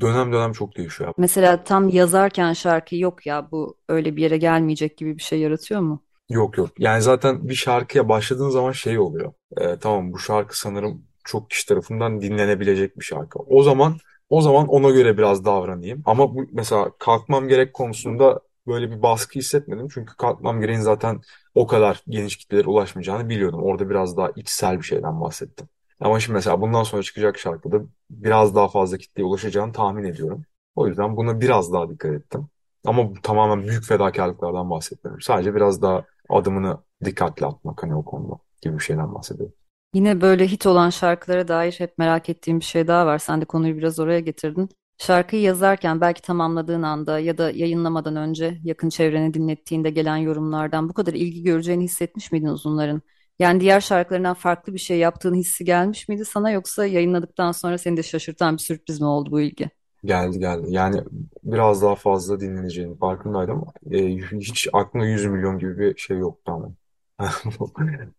Dönem 0.00 0.32
dönem 0.32 0.52
çok 0.52 0.76
değişiyor. 0.76 1.14
Mesela 1.18 1.64
tam 1.64 1.88
yazarken 1.88 2.52
şarkı 2.52 2.96
yok 2.96 3.26
ya 3.26 3.50
bu 3.50 3.76
öyle 3.88 4.16
bir 4.16 4.22
yere 4.22 4.36
gelmeyecek 4.36 4.96
gibi 4.98 5.16
bir 5.18 5.22
şey 5.22 5.40
yaratıyor 5.40 5.80
mu? 5.80 6.02
Yok 6.30 6.58
yok. 6.58 6.70
Yani 6.78 7.02
zaten 7.02 7.48
bir 7.48 7.54
şarkıya 7.54 8.08
başladığın 8.08 8.50
zaman 8.50 8.72
şey 8.72 8.98
oluyor. 8.98 9.32
E, 9.56 9.78
tamam 9.78 10.12
bu 10.12 10.18
şarkı 10.18 10.58
sanırım 10.58 11.02
çok 11.24 11.50
kişi 11.50 11.66
tarafından 11.68 12.20
dinlenebilecek 12.20 12.98
bir 12.98 13.04
şarkı. 13.04 13.38
O 13.38 13.62
zaman 13.62 13.96
o 14.28 14.40
zaman 14.40 14.68
ona 14.68 14.90
göre 14.90 15.18
biraz 15.18 15.44
davranayım. 15.44 16.02
Ama 16.06 16.34
bu 16.34 16.46
mesela 16.52 16.90
kalkmam 16.98 17.48
gerek 17.48 17.74
konusunda 17.74 18.40
böyle 18.66 18.90
bir 18.90 19.02
baskı 19.02 19.38
hissetmedim. 19.38 19.88
Çünkü 19.94 20.16
kalkmam 20.16 20.60
gereğin 20.60 20.80
zaten 20.80 21.20
o 21.54 21.66
kadar 21.66 22.02
geniş 22.08 22.36
kitlelere 22.36 22.68
ulaşmayacağını 22.68 23.28
biliyordum. 23.28 23.62
Orada 23.62 23.90
biraz 23.90 24.16
daha 24.16 24.30
içsel 24.36 24.78
bir 24.78 24.84
şeyden 24.84 25.20
bahsettim. 25.20 25.68
Ama 26.00 26.20
şimdi 26.20 26.34
mesela 26.34 26.60
bundan 26.60 26.82
sonra 26.82 27.02
çıkacak 27.02 27.38
şarkıda 27.38 27.80
biraz 28.10 28.54
daha 28.54 28.68
fazla 28.68 28.98
kitleye 28.98 29.26
ulaşacağını 29.26 29.72
tahmin 29.72 30.04
ediyorum. 30.04 30.44
O 30.74 30.86
yüzden 30.86 31.16
buna 31.16 31.40
biraz 31.40 31.72
daha 31.72 31.88
dikkat 31.90 32.12
ettim. 32.12 32.48
Ama 32.86 33.10
bu 33.10 33.20
tamamen 33.22 33.68
büyük 33.68 33.84
fedakarlıklardan 33.84 34.70
bahsetmiyorum. 34.70 35.20
Sadece 35.20 35.54
biraz 35.54 35.82
daha 35.82 36.04
adımını 36.28 36.78
dikkatli 37.04 37.46
atmak 37.46 37.82
hani 37.82 37.94
o 37.94 38.04
konuda 38.04 38.38
gibi 38.62 38.74
bir 38.74 38.82
şeyden 38.82 39.14
bahsediyorum. 39.14 39.54
Yine 39.94 40.20
böyle 40.20 40.46
hit 40.46 40.66
olan 40.66 40.90
şarkılara 40.90 41.48
dair 41.48 41.74
hep 41.78 41.98
merak 41.98 42.28
ettiğim 42.28 42.60
bir 42.60 42.64
şey 42.64 42.86
daha 42.86 43.06
var. 43.06 43.18
Sen 43.18 43.40
de 43.40 43.44
konuyu 43.44 43.76
biraz 43.76 43.98
oraya 43.98 44.20
getirdin. 44.20 44.68
Şarkıyı 45.00 45.42
yazarken 45.42 46.00
belki 46.00 46.22
tamamladığın 46.22 46.82
anda 46.82 47.18
ya 47.18 47.38
da 47.38 47.50
yayınlamadan 47.50 48.16
önce 48.16 48.58
yakın 48.64 48.88
çevreni 48.88 49.34
dinlettiğinde 49.34 49.90
gelen 49.90 50.16
yorumlardan 50.16 50.88
bu 50.88 50.94
kadar 50.94 51.14
ilgi 51.14 51.42
göreceğini 51.42 51.84
hissetmiş 51.84 52.32
miydin 52.32 52.46
uzunların? 52.46 53.02
Yani 53.38 53.60
diğer 53.60 53.80
şarkılarından 53.80 54.34
farklı 54.34 54.74
bir 54.74 54.78
şey 54.78 54.98
yaptığın 54.98 55.34
hissi 55.34 55.64
gelmiş 55.64 56.08
miydi 56.08 56.24
sana 56.24 56.50
yoksa 56.50 56.86
yayınladıktan 56.86 57.52
sonra 57.52 57.78
seni 57.78 57.96
de 57.96 58.02
şaşırtan 58.02 58.56
bir 58.56 58.62
sürpriz 58.62 59.00
mi 59.00 59.06
oldu 59.06 59.30
bu 59.30 59.40
ilgi? 59.40 59.70
Geldi 60.04 60.38
geldi. 60.38 60.66
Yani 60.68 61.04
biraz 61.44 61.82
daha 61.82 61.94
fazla 61.94 62.40
dinleneceğini 62.40 62.98
farkındaydım. 62.98 63.56
ama 63.56 63.72
e, 63.90 64.16
hiç 64.16 64.68
aklımda 64.72 65.06
100 65.06 65.26
milyon 65.26 65.58
gibi 65.58 65.78
bir 65.78 65.96
şey 65.96 66.18
yoktu 66.18 66.52
ama. 66.52 66.72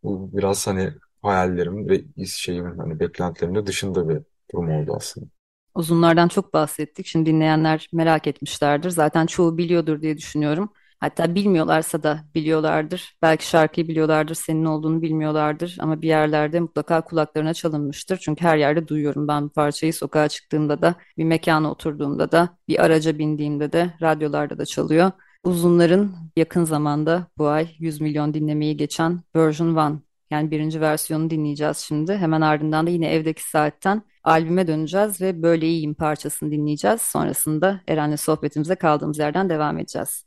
Bu 0.03 0.29
biraz 0.33 0.67
hani 0.67 0.93
hayallerim 1.21 1.89
ve 1.89 2.25
şeyimin 2.25 2.77
hani 2.77 2.99
beklentilerim 2.99 3.65
dışında 3.65 4.09
bir 4.09 4.21
durum 4.53 4.69
oldu 4.69 4.93
aslında. 4.95 5.27
Uzunlardan 5.75 6.27
çok 6.27 6.53
bahsettik. 6.53 7.07
Şimdi 7.07 7.29
dinleyenler 7.29 7.87
merak 7.93 8.27
etmişlerdir. 8.27 8.89
Zaten 8.89 9.25
çoğu 9.25 9.57
biliyordur 9.57 10.01
diye 10.01 10.17
düşünüyorum. 10.17 10.69
Hatta 10.99 11.35
bilmiyorlarsa 11.35 12.03
da 12.03 12.19
biliyorlardır. 12.35 13.17
Belki 13.21 13.47
şarkıyı 13.47 13.87
biliyorlardır, 13.87 14.35
senin 14.35 14.65
olduğunu 14.65 15.01
bilmiyorlardır. 15.01 15.77
Ama 15.79 16.01
bir 16.01 16.07
yerlerde 16.07 16.59
mutlaka 16.59 17.01
kulaklarına 17.01 17.53
çalınmıştır. 17.53 18.17
Çünkü 18.17 18.45
her 18.45 18.57
yerde 18.57 18.87
duyuyorum 18.87 19.27
ben 19.27 19.43
bu 19.43 19.49
parçayı. 19.49 19.93
Sokağa 19.93 20.29
çıktığımda 20.29 20.81
da, 20.81 20.95
bir 21.17 21.23
mekana 21.23 21.71
oturduğumda 21.71 22.31
da, 22.31 22.57
bir 22.67 22.83
araca 22.85 23.17
bindiğimde 23.17 23.71
de, 23.71 23.93
radyolarda 24.01 24.57
da 24.57 24.65
çalıyor. 24.65 25.11
Uzunların 25.43 26.11
yakın 26.37 26.63
zamanda 26.63 27.27
bu 27.37 27.47
ay 27.47 27.67
100 27.79 28.01
milyon 28.01 28.33
dinlemeyi 28.33 28.77
geçen 28.77 29.21
Version 29.35 29.75
One 29.75 29.99
yani 30.31 30.51
birinci 30.51 30.81
versiyonu 30.81 31.29
dinleyeceğiz 31.29 31.77
şimdi. 31.77 32.17
Hemen 32.17 32.41
ardından 32.41 32.87
da 32.87 32.89
yine 32.89 33.07
evdeki 33.13 33.49
saatten 33.49 34.01
albüme 34.23 34.67
döneceğiz 34.67 35.21
ve 35.21 35.43
Böyle 35.43 35.67
İyiyim 35.67 35.93
parçasını 35.93 36.51
dinleyeceğiz. 36.51 37.01
Sonrasında 37.01 37.81
Eren'le 37.87 38.15
sohbetimize 38.15 38.75
kaldığımız 38.75 39.19
yerden 39.19 39.49
devam 39.49 39.77
edeceğiz. 39.77 40.25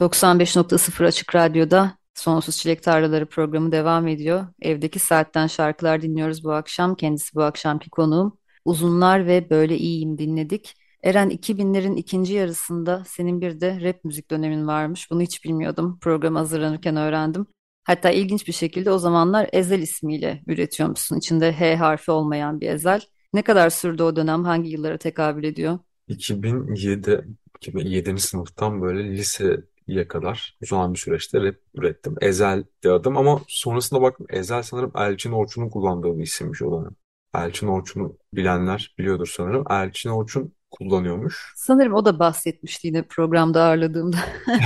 95.0 0.00 1.06
Açık 1.06 1.34
Radyo'da 1.34 1.98
Sonsuz 2.14 2.56
Çilek 2.56 2.82
Tarlaları 2.82 3.26
programı 3.26 3.72
devam 3.72 4.08
ediyor. 4.08 4.46
Evdeki 4.62 4.98
saatten 4.98 5.46
şarkılar 5.46 6.02
dinliyoruz 6.02 6.44
bu 6.44 6.52
akşam. 6.52 6.94
Kendisi 6.94 7.34
bu 7.34 7.42
akşamki 7.42 7.90
konuğum. 7.90 8.38
Uzunlar 8.64 9.26
ve 9.26 9.50
Böyle 9.50 9.78
İyiyim 9.78 10.18
dinledik. 10.18 10.74
Eren 11.02 11.30
2000'lerin 11.30 11.96
ikinci 11.96 12.34
yarısında 12.34 13.04
senin 13.06 13.40
bir 13.40 13.60
de 13.60 13.80
rap 13.80 14.04
müzik 14.04 14.30
dönemin 14.30 14.66
varmış. 14.66 15.10
Bunu 15.10 15.22
hiç 15.22 15.44
bilmiyordum. 15.44 15.98
Program 16.00 16.34
hazırlanırken 16.34 16.96
öğrendim. 16.96 17.46
Hatta 17.84 18.10
ilginç 18.10 18.46
bir 18.46 18.52
şekilde 18.52 18.90
o 18.90 18.98
zamanlar 18.98 19.48
Ezel 19.52 19.82
ismiyle 19.82 20.42
üretiyormuşsun. 20.46 21.16
İçinde 21.18 21.52
H 21.52 21.76
harfi 21.76 22.10
olmayan 22.10 22.60
bir 22.60 22.68
Ezel. 22.68 23.00
Ne 23.34 23.42
kadar 23.42 23.70
sürdü 23.70 24.02
o 24.02 24.16
dönem? 24.16 24.44
Hangi 24.44 24.70
yıllara 24.70 24.98
tekabül 24.98 25.44
ediyor? 25.44 25.78
2007, 26.08 27.24
2007. 27.56 28.18
sınıftan 28.18 28.82
böyle 28.82 29.12
liseye 29.12 30.08
kadar 30.08 30.58
uzanan 30.62 30.94
bir 30.94 30.98
süreçte 30.98 31.42
rap 31.42 31.56
ürettim. 31.74 32.14
Ezel 32.20 32.64
adım 32.88 33.16
ama 33.16 33.40
sonrasında 33.48 34.02
baktım 34.02 34.26
Ezel 34.30 34.62
sanırım 34.62 34.92
Elçin 34.96 35.32
Orçun'un 35.32 35.70
kullandığı 35.70 36.18
bir 36.18 36.22
isimmiş 36.22 36.62
o 36.62 36.80
dönem. 36.80 36.96
Elçin 37.34 37.66
Orçun'u 37.66 38.18
bilenler 38.34 38.94
biliyordur 38.98 39.32
sanırım. 39.36 39.64
Elçin 39.70 40.10
Orçun 40.10 40.52
kullanıyormuş. 40.70 41.52
Sanırım 41.56 41.94
o 41.94 42.04
da 42.04 42.18
bahsetmişti 42.18 42.86
yine 42.86 43.02
programda 43.02 43.62
ağırladığımda. 43.62 44.16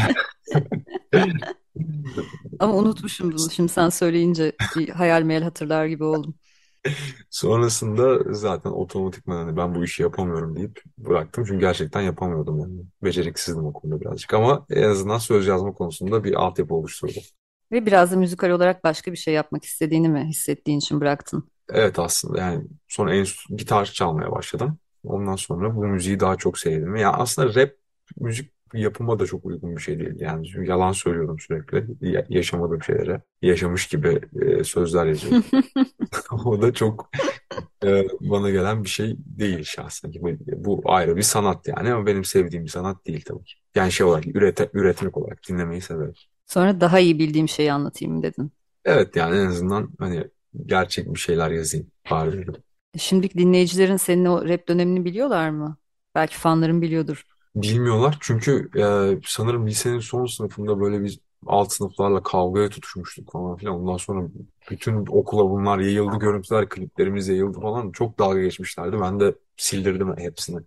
Ama 2.59 2.75
unutmuşum 2.75 3.33
bunu. 3.33 3.51
Şimdi 3.51 3.73
sen 3.73 3.89
söyleyince 3.89 4.53
bir 4.77 4.89
hayal 4.89 5.23
meyal 5.23 5.43
hatırlar 5.43 5.87
gibi 5.87 6.05
oldum. 6.05 6.35
Sonrasında 7.31 8.35
zaten 8.35 8.71
otomatikman 8.71 9.37
hani 9.37 9.57
ben 9.57 9.75
bu 9.75 9.85
işi 9.85 10.03
yapamıyorum 10.03 10.57
deyip 10.57 10.83
bıraktım. 10.99 11.45
Çünkü 11.45 11.61
gerçekten 11.61 12.01
yapamıyordum 12.01 12.61
yani. 12.61 12.81
Beceriksizdim 13.03 13.67
o 13.67 13.73
konuda 13.73 14.01
birazcık 14.01 14.35
ama 14.35 14.67
en 14.71 14.83
azından 14.83 15.19
söz 15.19 15.47
yazma 15.47 15.73
konusunda 15.73 16.25
bir 16.25 16.35
altyapı 16.35 16.75
oluşturdum. 16.75 17.23
Ve 17.73 17.87
biraz 17.87 18.13
da 18.13 18.17
müzikal 18.17 18.51
olarak 18.51 18.85
başka 18.85 19.13
bir 19.13 19.17
şey 19.17 19.35
yapmak 19.35 19.65
istediğini 19.65 20.09
mi 20.09 20.27
hissettiğin 20.29 20.79
için 20.79 21.01
bıraktın? 21.01 21.51
Evet 21.73 21.99
aslında 21.99 22.41
yani 22.41 22.65
sonra 22.89 23.15
en 23.15 23.27
gitar 23.57 23.85
çalmaya 23.85 24.33
başladım. 24.33 24.79
Ondan 25.05 25.37
sonra 25.37 25.77
bu 25.77 25.85
müziği 25.85 26.21
daha 26.21 26.37
çok 26.37 26.59
sevdim. 26.59 26.97
Yani 26.97 27.17
aslında 27.17 27.55
rap 27.55 27.71
müzik 28.17 28.53
yapıma 28.75 29.19
da 29.19 29.27
çok 29.27 29.45
uygun 29.45 29.77
bir 29.77 29.81
şey 29.83 29.99
değil. 30.01 30.15
Yani 30.21 30.69
yalan 30.69 30.93
söylüyorum 30.93 31.39
sürekli. 31.41 31.87
Ya- 32.01 32.27
yaşamadığım 32.29 32.83
şeylere. 32.83 33.23
Yaşamış 33.43 33.87
gibi 33.89 34.21
e, 34.43 34.65
sözler 34.65 35.07
yazıyorum. 35.07 35.45
O 36.45 36.63
da 36.63 36.73
çok 36.75 37.11
e, 37.85 38.05
bana 38.21 38.51
gelen 38.51 38.85
bir 38.85 38.89
şey 38.89 39.17
değil 39.19 39.65
şahsen. 39.65 40.13
Bu, 40.23 40.65
bu 40.65 40.93
ayrı 40.93 41.17
bir 41.17 41.23
sanat 41.23 41.69
yani 41.69 41.93
ama 41.93 42.07
benim 42.07 42.25
sevdiğim 42.25 42.65
bir 42.65 42.71
sanat 42.71 43.07
değil 43.07 43.25
tabii 43.27 43.45
ki. 43.45 43.55
Yani 43.75 43.93
şey 43.93 44.07
olarak 44.07 44.27
ürete, 44.27 44.71
üretmek 44.73 45.17
olarak 45.17 45.41
dinlemeyi 45.49 45.81
severim. 45.81 46.15
Sonra 46.47 46.81
daha 46.81 46.99
iyi 47.01 47.19
bildiğim 47.19 47.49
şeyi 47.49 47.73
anlatayım 47.73 48.23
dedin. 48.23 48.53
Evet 48.85 49.17
yani 49.17 49.37
en 49.37 49.47
azından 49.47 49.91
hani 49.99 50.25
gerçek 50.67 51.15
bir 51.15 51.19
şeyler 51.19 51.51
yazayım 51.51 51.87
bari 52.11 52.33
dedim. 52.33 52.55
Şimdiki 52.99 53.39
dinleyicilerin 53.39 53.97
senin 53.97 54.25
o 54.25 54.49
rap 54.49 54.69
dönemini 54.69 55.05
biliyorlar 55.05 55.51
mı? 55.51 55.77
Belki 56.15 56.37
fanların 56.37 56.83
biliyordur. 56.83 57.25
Bilmiyorlar 57.63 58.19
çünkü 58.21 58.71
e, 58.77 59.21
sanırım 59.27 59.67
lisenin 59.67 60.01
son 60.01 60.27
sınıfında 60.27 60.81
böyle 60.81 61.05
biz 61.05 61.19
alt 61.47 61.73
sınıflarla 61.73 62.23
kavgaya 62.23 62.69
tutuşmuştuk 62.69 63.33
falan 63.33 63.57
filan. 63.57 63.75
Ondan 63.81 63.97
sonra 63.97 64.29
bütün 64.71 65.07
okula 65.07 65.51
bunlar 65.51 65.79
yayıldı, 65.79 66.17
görüntüler, 66.19 66.69
kliplerimiz 66.69 67.29
yayıldı 67.29 67.61
falan. 67.61 67.93
Çok 67.93 68.19
dalga 68.19 68.41
geçmişlerdi. 68.43 69.01
Ben 69.01 69.21
de 69.21 69.35
sildirdim 69.57 70.17
hepsini. 70.17 70.61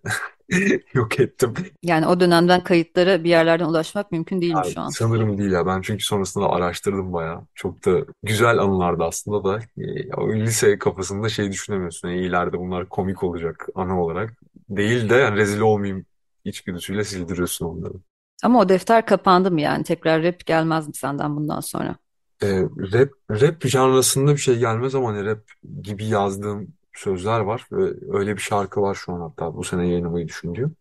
Yok 0.94 1.20
ettim. 1.20 1.54
Yani 1.82 2.06
o 2.06 2.20
dönemden 2.20 2.64
kayıtlara 2.64 3.24
bir 3.24 3.28
yerlerden 3.30 3.64
ulaşmak 3.64 4.12
mümkün 4.12 4.40
değil 4.40 4.52
mi 4.52 4.60
Yani 4.64 4.72
şu 4.74 4.80
an? 4.80 4.88
sanırım 4.88 5.38
değil 5.38 5.52
ya. 5.52 5.66
Ben 5.66 5.80
çünkü 5.82 6.04
sonrasında 6.04 6.50
araştırdım 6.50 7.12
bayağı. 7.12 7.46
Çok 7.54 7.84
da 7.86 8.00
güzel 8.22 8.58
anılardı 8.58 9.04
aslında 9.04 9.44
da. 9.44 9.60
E, 9.78 10.14
o 10.14 10.34
lise 10.34 10.78
kafasında 10.78 11.28
şey 11.28 11.52
düşünemiyorsun. 11.52 12.08
E, 12.08 12.16
ileride 12.26 12.58
bunlar 12.58 12.88
komik 12.88 13.22
olacak 13.22 13.66
ana 13.74 14.02
olarak. 14.02 14.32
Değil 14.68 15.10
de 15.10 15.14
yani 15.14 15.36
rezil 15.36 15.60
olmayayım 15.60 16.06
içgüdüsüyle 16.44 17.04
sildiriyorsun 17.04 17.66
onları. 17.66 17.94
Ama 18.42 18.60
o 18.60 18.68
defter 18.68 19.06
kapandı 19.06 19.50
mı 19.50 19.60
yani? 19.60 19.84
Tekrar 19.84 20.22
rap 20.22 20.46
gelmez 20.46 20.88
mi 20.88 20.94
senden 20.94 21.36
bundan 21.36 21.60
sonra? 21.60 21.96
E, 22.42 22.62
rap, 22.92 23.10
rap 23.30 23.66
janrasında 23.66 24.32
bir 24.32 24.38
şey 24.38 24.58
gelmez 24.58 24.94
ama 24.94 25.08
hani 25.08 25.24
rap 25.24 25.44
gibi 25.82 26.04
yazdığım 26.06 26.68
sözler 26.92 27.40
var. 27.40 27.66
Ve 27.72 27.92
öyle 28.18 28.36
bir 28.36 28.40
şarkı 28.40 28.80
var 28.82 28.94
şu 28.94 29.12
an 29.12 29.20
hatta 29.20 29.54
bu 29.56 29.64
sene 29.64 29.88
yayınlamayı 29.88 30.28
düşündüğüm. 30.28 30.76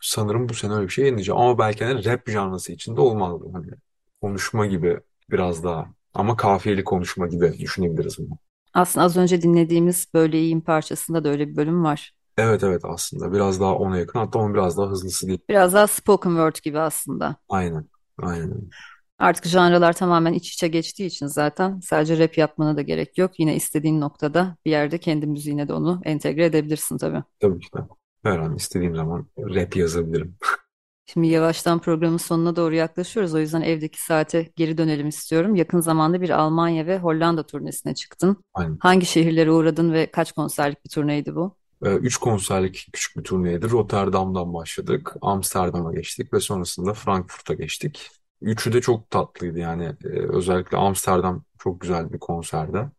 Sanırım 0.00 0.48
bu 0.48 0.54
sene 0.54 0.74
öyle 0.74 0.84
bir 0.86 0.92
şey 0.92 1.02
yayınlayacağım. 1.04 1.40
Ama 1.40 1.58
belki 1.58 1.84
hani 1.84 2.04
rap 2.04 2.30
janrası 2.30 2.72
içinde 2.72 3.00
olmaz. 3.00 3.40
Hani 3.52 3.66
konuşma 4.22 4.66
gibi 4.66 5.00
biraz 5.30 5.64
daha. 5.64 5.86
Ama 6.14 6.36
kafiyeli 6.36 6.84
konuşma 6.84 7.26
gibi 7.26 7.58
düşünebiliriz 7.58 8.18
bunu. 8.18 8.38
Aslında 8.74 9.06
az 9.06 9.16
önce 9.16 9.42
dinlediğimiz 9.42 10.08
Böyle 10.14 10.38
İyiyim 10.40 10.60
parçasında 10.60 11.24
da 11.24 11.28
öyle 11.28 11.48
bir 11.48 11.56
bölüm 11.56 11.84
var. 11.84 12.14
Evet 12.38 12.64
evet 12.64 12.82
aslında 12.84 13.32
biraz 13.32 13.60
daha 13.60 13.74
ona 13.74 13.98
yakın. 13.98 14.18
Hatta 14.18 14.38
onun 14.38 14.54
biraz 14.54 14.78
daha 14.78 14.90
hızlısı 14.90 15.26
değil. 15.26 15.38
Biraz 15.48 15.74
daha 15.74 15.86
spoken 15.86 16.30
word 16.30 16.56
gibi 16.64 16.78
aslında. 16.78 17.36
Aynen. 17.48 17.88
Aynen. 18.22 18.70
Artık 19.18 19.46
janralar 19.46 19.92
tamamen 19.92 20.32
iç 20.32 20.52
içe 20.52 20.68
geçtiği 20.68 21.06
için 21.06 21.26
zaten 21.26 21.80
sadece 21.80 22.18
rap 22.18 22.38
yapmana 22.38 22.76
da 22.76 22.82
gerek 22.82 23.18
yok. 23.18 23.40
Yine 23.40 23.56
istediğin 23.56 24.00
noktada 24.00 24.56
bir 24.64 24.70
yerde 24.70 24.98
kendi 24.98 25.26
müziğine 25.26 25.68
de 25.68 25.72
onu 25.72 26.00
entegre 26.04 26.44
edebilirsin 26.44 26.98
tabii. 26.98 27.22
Tabii 27.40 27.60
ki 27.60 27.68
de. 27.76 27.78
Her 28.22 28.38
an 28.38 28.56
istediğim 28.56 28.96
zaman 28.96 29.26
rap 29.38 29.76
yazabilirim. 29.76 30.36
Şimdi 31.06 31.26
yavaştan 31.26 31.78
programın 31.78 32.16
sonuna 32.16 32.56
doğru 32.56 32.74
yaklaşıyoruz. 32.74 33.34
O 33.34 33.38
yüzden 33.38 33.60
evdeki 33.62 34.04
saate 34.04 34.52
geri 34.56 34.78
dönelim 34.78 35.08
istiyorum. 35.08 35.54
Yakın 35.54 35.80
zamanda 35.80 36.20
bir 36.20 36.30
Almanya 36.30 36.86
ve 36.86 36.98
Hollanda 36.98 37.46
turnesine 37.46 37.94
çıktın. 37.94 38.44
Aynen. 38.54 38.76
Hangi 38.80 39.06
şehirlere 39.06 39.50
uğradın 39.50 39.92
ve 39.92 40.10
kaç 40.10 40.32
konserlik 40.32 40.84
bir 40.84 40.90
turneydi 40.90 41.34
bu? 41.34 41.56
Ee, 41.84 41.88
Üç 41.94 42.16
konserlik 42.16 42.88
küçük 42.92 43.16
bir 43.16 43.24
turneydi. 43.24 43.70
Rotterdam'dan 43.70 44.54
başladık. 44.54 45.14
Amsterdam'a 45.22 45.92
geçtik 45.94 46.32
ve 46.32 46.40
sonrasında 46.40 46.94
Frankfurt'a 46.94 47.54
geçtik. 47.54 48.10
Üçü 48.40 48.72
de 48.72 48.80
çok 48.80 49.10
tatlıydı 49.10 49.58
yani. 49.58 49.84
Ee, 50.04 50.08
özellikle 50.08 50.76
Amsterdam 50.76 51.44
çok 51.58 51.80
güzel 51.80 52.12
bir 52.12 52.18
konserdi. 52.18 52.90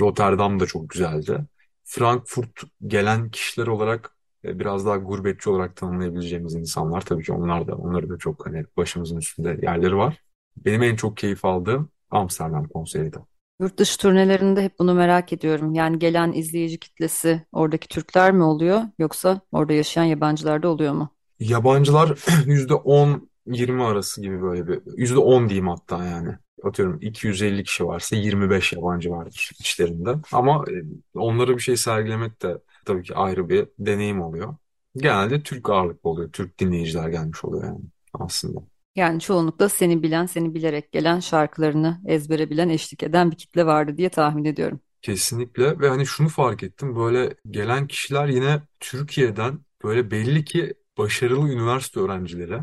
Rotterdam 0.00 0.60
da 0.60 0.66
çok 0.66 0.90
güzeldi. 0.90 1.44
Frankfurt 1.84 2.62
gelen 2.86 3.30
kişiler 3.30 3.66
olarak 3.66 4.16
e, 4.44 4.58
biraz 4.58 4.86
daha 4.86 4.96
gurbetçi 4.96 5.50
olarak 5.50 5.76
tanımlayabileceğimiz 5.76 6.54
insanlar. 6.54 7.00
Tabii 7.00 7.22
ki 7.22 7.32
onlar 7.32 7.66
da 7.68 7.74
onları 7.76 8.08
da 8.10 8.18
çok 8.18 8.46
hani 8.46 8.64
başımızın 8.76 9.16
üstünde 9.16 9.58
yerleri 9.62 9.96
var. 9.96 10.22
Benim 10.56 10.82
en 10.82 10.96
çok 10.96 11.16
keyif 11.16 11.44
aldığım 11.44 11.88
Amsterdam 12.10 12.68
konseriydi. 12.68 13.18
Yurt 13.60 13.78
dışı 13.78 13.98
turnelerinde 13.98 14.62
hep 14.62 14.78
bunu 14.78 14.94
merak 14.94 15.32
ediyorum. 15.32 15.74
Yani 15.74 15.98
gelen 15.98 16.32
izleyici 16.32 16.78
kitlesi 16.78 17.42
oradaki 17.52 17.88
Türkler 17.88 18.32
mi 18.32 18.42
oluyor 18.42 18.82
yoksa 18.98 19.40
orada 19.52 19.72
yaşayan 19.72 20.04
yabancılar 20.04 20.62
da 20.62 20.68
oluyor 20.68 20.92
mu? 20.92 21.10
Yabancılar 21.40 22.08
%10-20 22.46 23.84
arası 23.84 24.22
gibi 24.22 24.42
böyle 24.42 24.68
bir 24.68 24.80
%10 24.96 25.48
diyeyim 25.48 25.68
hatta 25.68 26.04
yani. 26.04 26.34
Atıyorum 26.64 26.98
250 27.00 27.64
kişi 27.64 27.86
varsa 27.86 28.16
25 28.16 28.72
yabancı 28.72 29.10
vardır 29.10 29.50
içlerinde. 29.60 30.14
Ama 30.32 30.64
e, 30.70 30.74
onlara 31.18 31.56
bir 31.56 31.62
şey 31.62 31.76
sergilemek 31.76 32.42
de 32.42 32.58
tabii 32.84 33.02
ki 33.02 33.14
ayrı 33.14 33.48
bir 33.48 33.68
deneyim 33.78 34.22
oluyor. 34.22 34.56
Genelde 34.96 35.42
Türk 35.42 35.70
ağırlıklı 35.70 36.10
oluyor. 36.10 36.32
Türk 36.32 36.58
dinleyiciler 36.58 37.08
gelmiş 37.08 37.44
oluyor 37.44 37.64
yani 37.64 37.80
aslında. 38.14 38.60
Yani 38.96 39.20
çoğunlukla 39.20 39.68
seni 39.68 40.02
bilen, 40.02 40.26
seni 40.26 40.54
bilerek 40.54 40.92
gelen 40.92 41.20
şarkılarını 41.20 42.00
ezbere 42.06 42.50
bilen, 42.50 42.68
eşlik 42.68 43.02
eden 43.02 43.30
bir 43.30 43.36
kitle 43.36 43.66
vardı 43.66 43.96
diye 43.96 44.08
tahmin 44.08 44.44
ediyorum. 44.44 44.80
Kesinlikle 45.02 45.80
ve 45.80 45.88
hani 45.88 46.06
şunu 46.06 46.28
fark 46.28 46.62
ettim 46.62 46.96
böyle 46.96 47.34
gelen 47.50 47.86
kişiler 47.86 48.28
yine 48.28 48.62
Türkiye'den 48.80 49.58
böyle 49.84 50.10
belli 50.10 50.44
ki 50.44 50.74
başarılı 50.98 51.48
üniversite 51.48 52.00
öğrencileri 52.00 52.58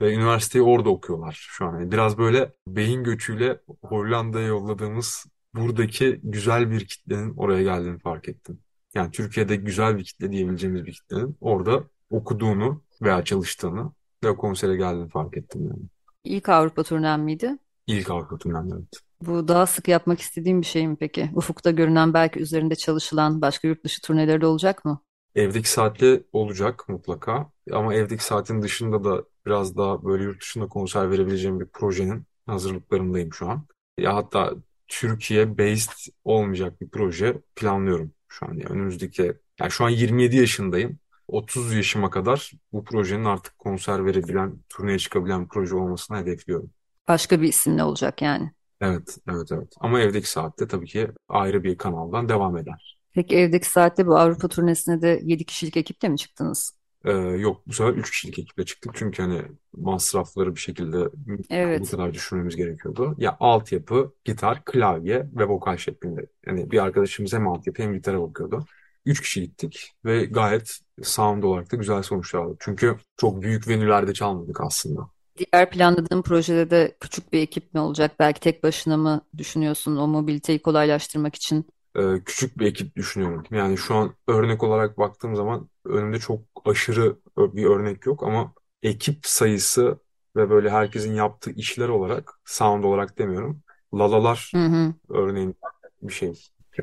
ve 0.00 0.14
üniversiteyi 0.14 0.62
orada 0.62 0.90
okuyorlar 0.90 1.36
şu 1.50 1.64
an. 1.64 1.80
Yani 1.80 1.92
biraz 1.92 2.18
böyle 2.18 2.52
beyin 2.68 3.04
göçüyle 3.04 3.60
Hollanda'ya 3.82 4.46
yolladığımız 4.46 5.26
buradaki 5.54 6.20
güzel 6.22 6.70
bir 6.70 6.86
kitlenin 6.86 7.34
oraya 7.36 7.62
geldiğini 7.62 7.98
fark 7.98 8.28
ettim. 8.28 8.58
Yani 8.94 9.10
Türkiye'de 9.10 9.56
güzel 9.56 9.98
bir 9.98 10.04
kitle 10.04 10.32
diyebileceğimiz 10.32 10.84
bir 10.86 10.92
kitlenin 10.92 11.36
orada 11.40 11.84
okuduğunu 12.10 12.82
veya 13.02 13.24
çalıştığını 13.24 13.92
ve 14.24 14.36
konsere 14.36 14.76
geldiğini 14.76 15.08
fark 15.08 15.36
ettim 15.36 15.62
yani. 15.64 15.82
İlk 16.24 16.48
Avrupa 16.48 16.82
turnen 16.82 17.20
miydi? 17.20 17.58
İlk 17.86 18.10
Avrupa 18.10 18.38
turnuvası 18.38 18.76
evet. 18.76 19.00
Bu 19.22 19.48
daha 19.48 19.66
sık 19.66 19.88
yapmak 19.88 20.20
istediğim 20.20 20.60
bir 20.60 20.66
şey 20.66 20.88
mi 20.88 20.96
peki? 21.00 21.30
Ufukta 21.34 21.70
görünen 21.70 22.14
belki 22.14 22.40
üzerinde 22.40 22.74
çalışılan 22.74 23.40
başka 23.40 23.68
yurt 23.68 23.84
dışı 23.84 24.02
turneleri 24.02 24.40
de 24.40 24.46
olacak 24.46 24.84
mı? 24.84 25.00
Evdeki 25.34 25.70
saatte 25.70 26.22
olacak 26.32 26.88
mutlaka. 26.88 27.50
Ama 27.72 27.94
evdeki 27.94 28.24
saatin 28.24 28.62
dışında 28.62 29.04
da 29.04 29.24
biraz 29.46 29.76
daha 29.76 30.04
böyle 30.04 30.24
yurt 30.24 30.42
dışında 30.42 30.68
konser 30.68 31.10
verebileceğim 31.10 31.60
bir 31.60 31.66
projenin 31.66 32.26
hazırlıklarındayım 32.46 33.32
şu 33.32 33.48
an. 33.48 33.66
Ya 33.98 34.14
hatta 34.14 34.54
Türkiye 34.88 35.58
based 35.58 36.14
olmayacak 36.24 36.80
bir 36.80 36.88
proje 36.88 37.42
planlıyorum 37.56 38.12
şu 38.28 38.46
an. 38.46 38.52
Yani 38.52 38.64
önümüzdeki 38.64 39.34
yani 39.60 39.70
şu 39.70 39.84
an 39.84 39.88
27 39.90 40.36
yaşındayım. 40.36 40.98
30 41.28 41.74
yaşıma 41.74 42.10
kadar 42.10 42.52
bu 42.72 42.84
projenin 42.84 43.24
artık 43.24 43.58
konser 43.58 44.06
verebilen, 44.06 44.58
turneye 44.68 44.98
çıkabilen 44.98 45.44
bir 45.44 45.48
proje 45.48 45.76
olmasını 45.76 46.16
hedefliyorum. 46.18 46.70
Başka 47.08 47.40
bir 47.42 47.48
isimle 47.48 47.84
olacak 47.84 48.22
yani. 48.22 48.52
Evet, 48.80 49.18
evet, 49.30 49.52
evet. 49.52 49.72
Ama 49.80 50.00
evdeki 50.00 50.30
saatte 50.30 50.68
tabii 50.68 50.86
ki 50.86 51.08
ayrı 51.28 51.64
bir 51.64 51.78
kanaldan 51.78 52.28
devam 52.28 52.56
eder. 52.56 52.98
Peki 53.12 53.36
evdeki 53.36 53.70
saatte 53.70 54.06
bu 54.06 54.16
Avrupa 54.18 54.48
turnesine 54.48 55.02
de 55.02 55.20
7 55.22 55.44
kişilik 55.44 55.76
ekiple 55.76 56.08
mi 56.08 56.18
çıktınız? 56.18 56.72
Ee, 57.04 57.12
yok 57.12 57.62
bu 57.66 57.72
sefer 57.72 57.92
3 57.92 58.10
kişilik 58.10 58.38
ekiple 58.38 58.64
çıktık. 58.64 58.92
Çünkü 58.94 59.22
hani 59.22 59.42
masrafları 59.72 60.54
bir 60.54 60.60
şekilde 60.60 60.96
bu 60.98 61.42
Evet. 61.50 61.90
kadar 61.90 62.14
düşürmemiz 62.14 62.56
gerekiyordu. 62.56 63.14
Ya 63.18 63.36
altyapı, 63.40 64.12
gitar, 64.24 64.64
klavye 64.64 65.28
ve 65.34 65.44
vokal 65.48 65.76
şeklinde. 65.76 66.26
Yani 66.46 66.70
bir 66.70 66.78
arkadaşımız 66.84 67.32
hem 67.32 67.48
altyapı 67.48 67.82
hem 67.82 67.94
gitara 67.94 68.22
bakıyordu. 68.22 68.64
3 69.06 69.20
kişi 69.20 69.40
gittik 69.40 69.92
ve 70.04 70.24
gayet 70.24 70.78
sound 71.02 71.42
olarak 71.42 71.72
da 71.72 71.76
güzel 71.76 72.02
sonuçlar 72.02 72.40
aldık. 72.40 72.56
Çünkü 72.60 72.96
çok 73.16 73.42
büyük 73.42 73.68
venülerde 73.68 74.14
çalmadık 74.14 74.60
aslında. 74.60 75.08
Diğer 75.38 75.70
planladığın 75.70 76.22
projede 76.22 76.70
de 76.70 76.96
küçük 77.00 77.32
bir 77.32 77.40
ekip 77.40 77.74
mi 77.74 77.80
olacak? 77.80 78.12
Belki 78.18 78.40
tek 78.40 78.62
başına 78.62 78.96
mı 78.96 79.20
düşünüyorsun 79.38 79.96
o 79.96 80.06
mobiliteyi 80.06 80.62
kolaylaştırmak 80.62 81.34
için? 81.34 81.66
Ee, 81.96 82.24
küçük 82.24 82.58
bir 82.58 82.66
ekip 82.66 82.96
düşünüyorum. 82.96 83.44
Yani 83.50 83.78
şu 83.78 83.94
an 83.94 84.14
örnek 84.28 84.62
olarak 84.62 84.98
baktığım 84.98 85.36
zaman 85.36 85.68
önümde 85.84 86.18
çok 86.18 86.40
aşırı 86.64 87.16
bir 87.36 87.64
örnek 87.64 88.06
yok 88.06 88.22
ama 88.22 88.52
ekip 88.82 89.26
sayısı 89.26 89.98
ve 90.36 90.50
böyle 90.50 90.70
herkesin 90.70 91.14
yaptığı 91.14 91.50
işler 91.50 91.88
olarak, 91.88 92.40
sound 92.44 92.84
olarak 92.84 93.18
demiyorum. 93.18 93.62
Lalalar 93.94 94.52
Hı 94.54 94.66
hı. 94.66 94.94
örneğin 95.08 95.56
bir 96.02 96.12
şey 96.12 96.42
e, 96.78 96.82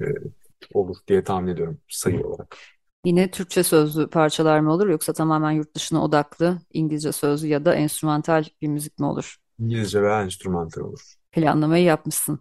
olur 0.73 0.97
diye 1.07 1.23
tahmin 1.23 1.47
ediyorum 1.53 1.79
sayı 1.89 2.27
olarak. 2.27 2.57
Yine 3.05 3.31
Türkçe 3.31 3.63
sözlü 3.63 4.09
parçalar 4.09 4.59
mı 4.59 4.73
olur 4.73 4.87
yoksa 4.89 5.13
tamamen 5.13 5.51
yurt 5.51 5.75
dışına 5.75 6.03
odaklı 6.03 6.59
İngilizce 6.73 7.11
sözlü 7.11 7.47
ya 7.47 7.65
da 7.65 7.75
enstrümantal 7.75 8.43
bir 8.61 8.67
müzik 8.67 8.99
mi 8.99 9.05
olur? 9.05 9.37
İngilizce 9.59 10.01
veya 10.01 10.23
enstrümantal 10.23 10.81
olur. 10.81 11.15
Planlamayı 11.31 11.83
yapmışsın. 11.83 12.39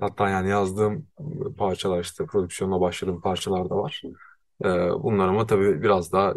Hatta 0.00 0.28
yani 0.28 0.48
yazdığım 0.50 1.06
parçalar 1.58 2.00
işte 2.00 2.26
prodüksiyona 2.26 2.80
başladığım 2.80 3.20
parçalar 3.20 3.70
da 3.70 3.76
var. 3.76 4.02
Ee, 4.64 4.68
bunlar 5.02 5.28
ama 5.28 5.46
tabii 5.46 5.82
biraz 5.82 6.12
daha 6.12 6.34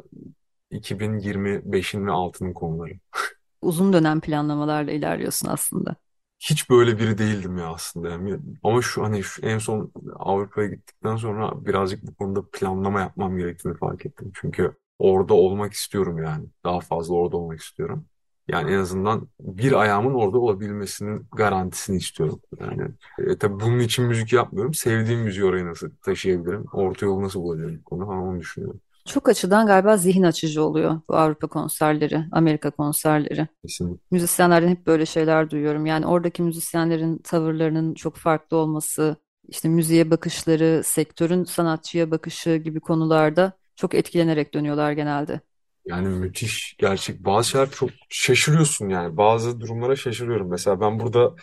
2025'in 0.72 2.08
ve 2.08 2.12
altının 2.12 2.54
konuları. 2.54 2.94
Uzun 3.62 3.94
dönem 3.94 4.22
planlamalarla 4.22 4.92
ilerliyorsun 4.92 5.48
aslında. 5.48 5.96
Hiç 6.40 6.70
böyle 6.70 7.00
biri 7.00 7.18
değildim 7.18 7.58
ya 7.58 7.68
aslında. 7.74 8.10
Yani. 8.10 8.40
Ama 8.64 8.82
şu 8.82 9.04
hani 9.04 9.24
şu 9.24 9.42
en 9.46 9.58
son 9.58 9.92
Avrupa'ya 10.22 10.68
gittikten 10.68 11.16
sonra 11.16 11.66
birazcık 11.66 12.08
bu 12.08 12.16
konuda 12.16 12.42
planlama 12.54 13.00
yapmam 13.00 13.38
gerektiğini 13.38 13.78
fark 13.78 14.06
ettim. 14.06 14.32
Çünkü 14.36 14.74
orada 15.00 15.34
olmak 15.34 15.74
istiyorum 15.74 16.18
yani. 16.24 16.46
Daha 16.64 16.80
fazla 16.80 17.14
orada 17.14 17.38
olmak 17.38 17.60
istiyorum. 17.60 18.06
Yani 18.48 18.72
en 18.72 18.78
azından 18.78 19.28
bir 19.40 19.74
ayağımın 19.82 20.14
orada 20.14 20.40
olabilmesinin 20.40 21.28
garantisini 21.32 21.98
istiyorum. 21.98 22.42
Yani 22.60 22.88
e, 23.20 23.38
tabii 23.38 23.60
bunun 23.60 23.80
için 23.80 24.06
müzik 24.06 24.34
yapmıyorum. 24.34 24.74
Sevdiğim 24.74 25.20
müziği 25.20 25.46
oraya 25.46 25.66
nasıl 25.66 25.90
taşıyabilirim? 26.02 26.66
Orta 26.74 27.06
yolu 27.06 27.24
nasıl 27.24 27.42
bulabilirim 27.42 27.84
bu 27.92 27.96
onu 27.96 28.40
düşünüyorum. 28.40 28.82
Çok 29.06 29.30
açıdan 29.30 29.68
galiba 29.68 29.98
zihin 29.98 30.24
açıcı 30.24 30.64
oluyor 30.64 31.02
bu 31.10 31.16
Avrupa 31.16 31.48
konserleri, 31.48 32.26
Amerika 32.32 32.72
konserleri. 32.72 33.48
Kesinlikle. 33.62 34.00
Müzisyenlerden 34.12 34.68
hep 34.68 34.88
böyle 34.88 35.06
şeyler 35.06 35.50
duyuyorum. 35.50 35.86
Yani 35.86 36.06
oradaki 36.06 36.42
müzisyenlerin 36.42 37.18
tavırlarının 37.18 37.94
çok 37.94 38.16
farklı 38.16 38.58
olması, 38.58 39.16
işte 39.48 39.70
müziğe 39.70 40.12
bakışları, 40.12 40.82
sektörün 40.86 41.44
sanatçıya 41.44 42.12
bakışı 42.12 42.56
gibi 42.56 42.80
konularda 42.80 43.54
çok 43.76 43.96
etkilenerek 43.96 44.54
dönüyorlar 44.54 44.92
genelde. 44.92 45.42
Yani 45.86 46.08
müthiş 46.08 46.76
gerçek. 46.80 47.26
Bazı 47.26 47.50
şeyler 47.50 47.72
çok 47.72 47.90
şaşırıyorsun 48.10 48.90
yani. 48.90 49.18
Bazı 49.18 49.60
durumlara 49.62 49.96
şaşırıyorum. 49.96 50.50
Mesela 50.50 50.82
ben 50.82 51.00
burada 51.00 51.36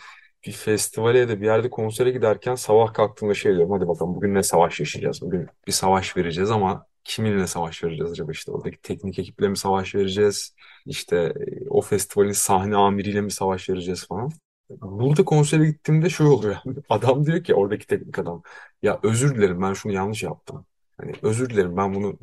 bir 0.45 0.51
festivale 0.51 1.19
ya 1.19 1.29
da 1.29 1.41
bir 1.41 1.45
yerde 1.45 1.69
konsere 1.69 2.11
giderken 2.11 2.55
sabah 2.55 2.93
kalktığımda 2.93 3.33
şey 3.33 3.51
diyorum. 3.55 3.71
Hadi 3.71 3.87
bakalım 3.87 4.15
bugün 4.15 4.35
ne 4.35 4.43
savaş 4.43 4.79
yaşayacağız? 4.79 5.21
Bugün 5.21 5.47
bir 5.67 5.71
savaş 5.71 6.17
vereceğiz 6.17 6.51
ama 6.51 6.85
kiminle 7.03 7.47
savaş 7.47 7.83
vereceğiz 7.83 8.11
acaba? 8.11 8.31
İşte 8.31 8.51
oradaki 8.51 8.81
teknik 8.81 9.19
ekiple 9.19 9.47
mi 9.49 9.57
savaş 9.57 9.95
vereceğiz? 9.95 10.55
İşte 10.85 11.17
e, 11.17 11.69
o 11.69 11.81
festivalin 11.81 12.31
sahne 12.31 12.75
amiriyle 12.75 13.21
mi 13.21 13.31
savaş 13.31 13.69
vereceğiz 13.69 14.07
falan. 14.07 14.31
Burada 14.69 15.25
konsere 15.25 15.65
gittiğimde 15.65 16.09
şey 16.09 16.27
oluyor. 16.27 16.55
Adam 16.89 17.25
diyor 17.25 17.43
ki 17.43 17.55
oradaki 17.55 17.87
teknik 17.87 18.19
adam. 18.19 18.43
Ya 18.81 18.99
özür 19.03 19.35
dilerim 19.35 19.61
ben 19.61 19.73
şunu 19.73 19.91
yanlış 19.93 20.23
yaptım. 20.23 20.65
Hani 20.97 21.13
özür 21.21 21.49
dilerim 21.49 21.77
ben 21.77 21.95
bunu 21.95 22.19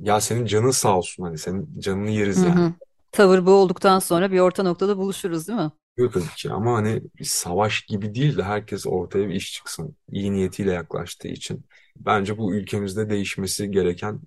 ya 0.00 0.20
senin 0.20 0.46
canın 0.46 0.70
sağ 0.70 0.98
olsun 0.98 1.22
hani 1.24 1.38
senin 1.38 1.80
canını 1.80 2.10
Hı 2.36 2.40
yeriz 2.40 2.42
yani. 2.42 2.64
hı. 2.66 2.74
Tavır 3.12 3.46
bu 3.46 3.50
olduktan 3.50 3.98
sonra 3.98 4.32
bir 4.32 4.38
orta 4.40 4.62
noktada 4.62 4.96
buluşuruz, 4.98 5.48
değil 5.48 5.58
mi? 5.58 5.72
Yok 5.96 6.12
tabii 6.14 6.28
ki 6.36 6.50
ama 6.50 6.74
hani 6.76 7.02
bir 7.18 7.24
savaş 7.24 7.82
gibi 7.86 8.14
değil 8.14 8.36
de 8.36 8.42
herkes 8.42 8.86
ortaya 8.86 9.28
bir 9.28 9.34
iş 9.34 9.52
çıksın. 9.52 9.96
İyi 10.12 10.32
niyetiyle 10.32 10.72
yaklaştığı 10.72 11.28
için. 11.28 11.66
Bence 11.96 12.38
bu 12.38 12.54
ülkemizde 12.54 13.10
değişmesi 13.10 13.70
gereken 13.70 14.20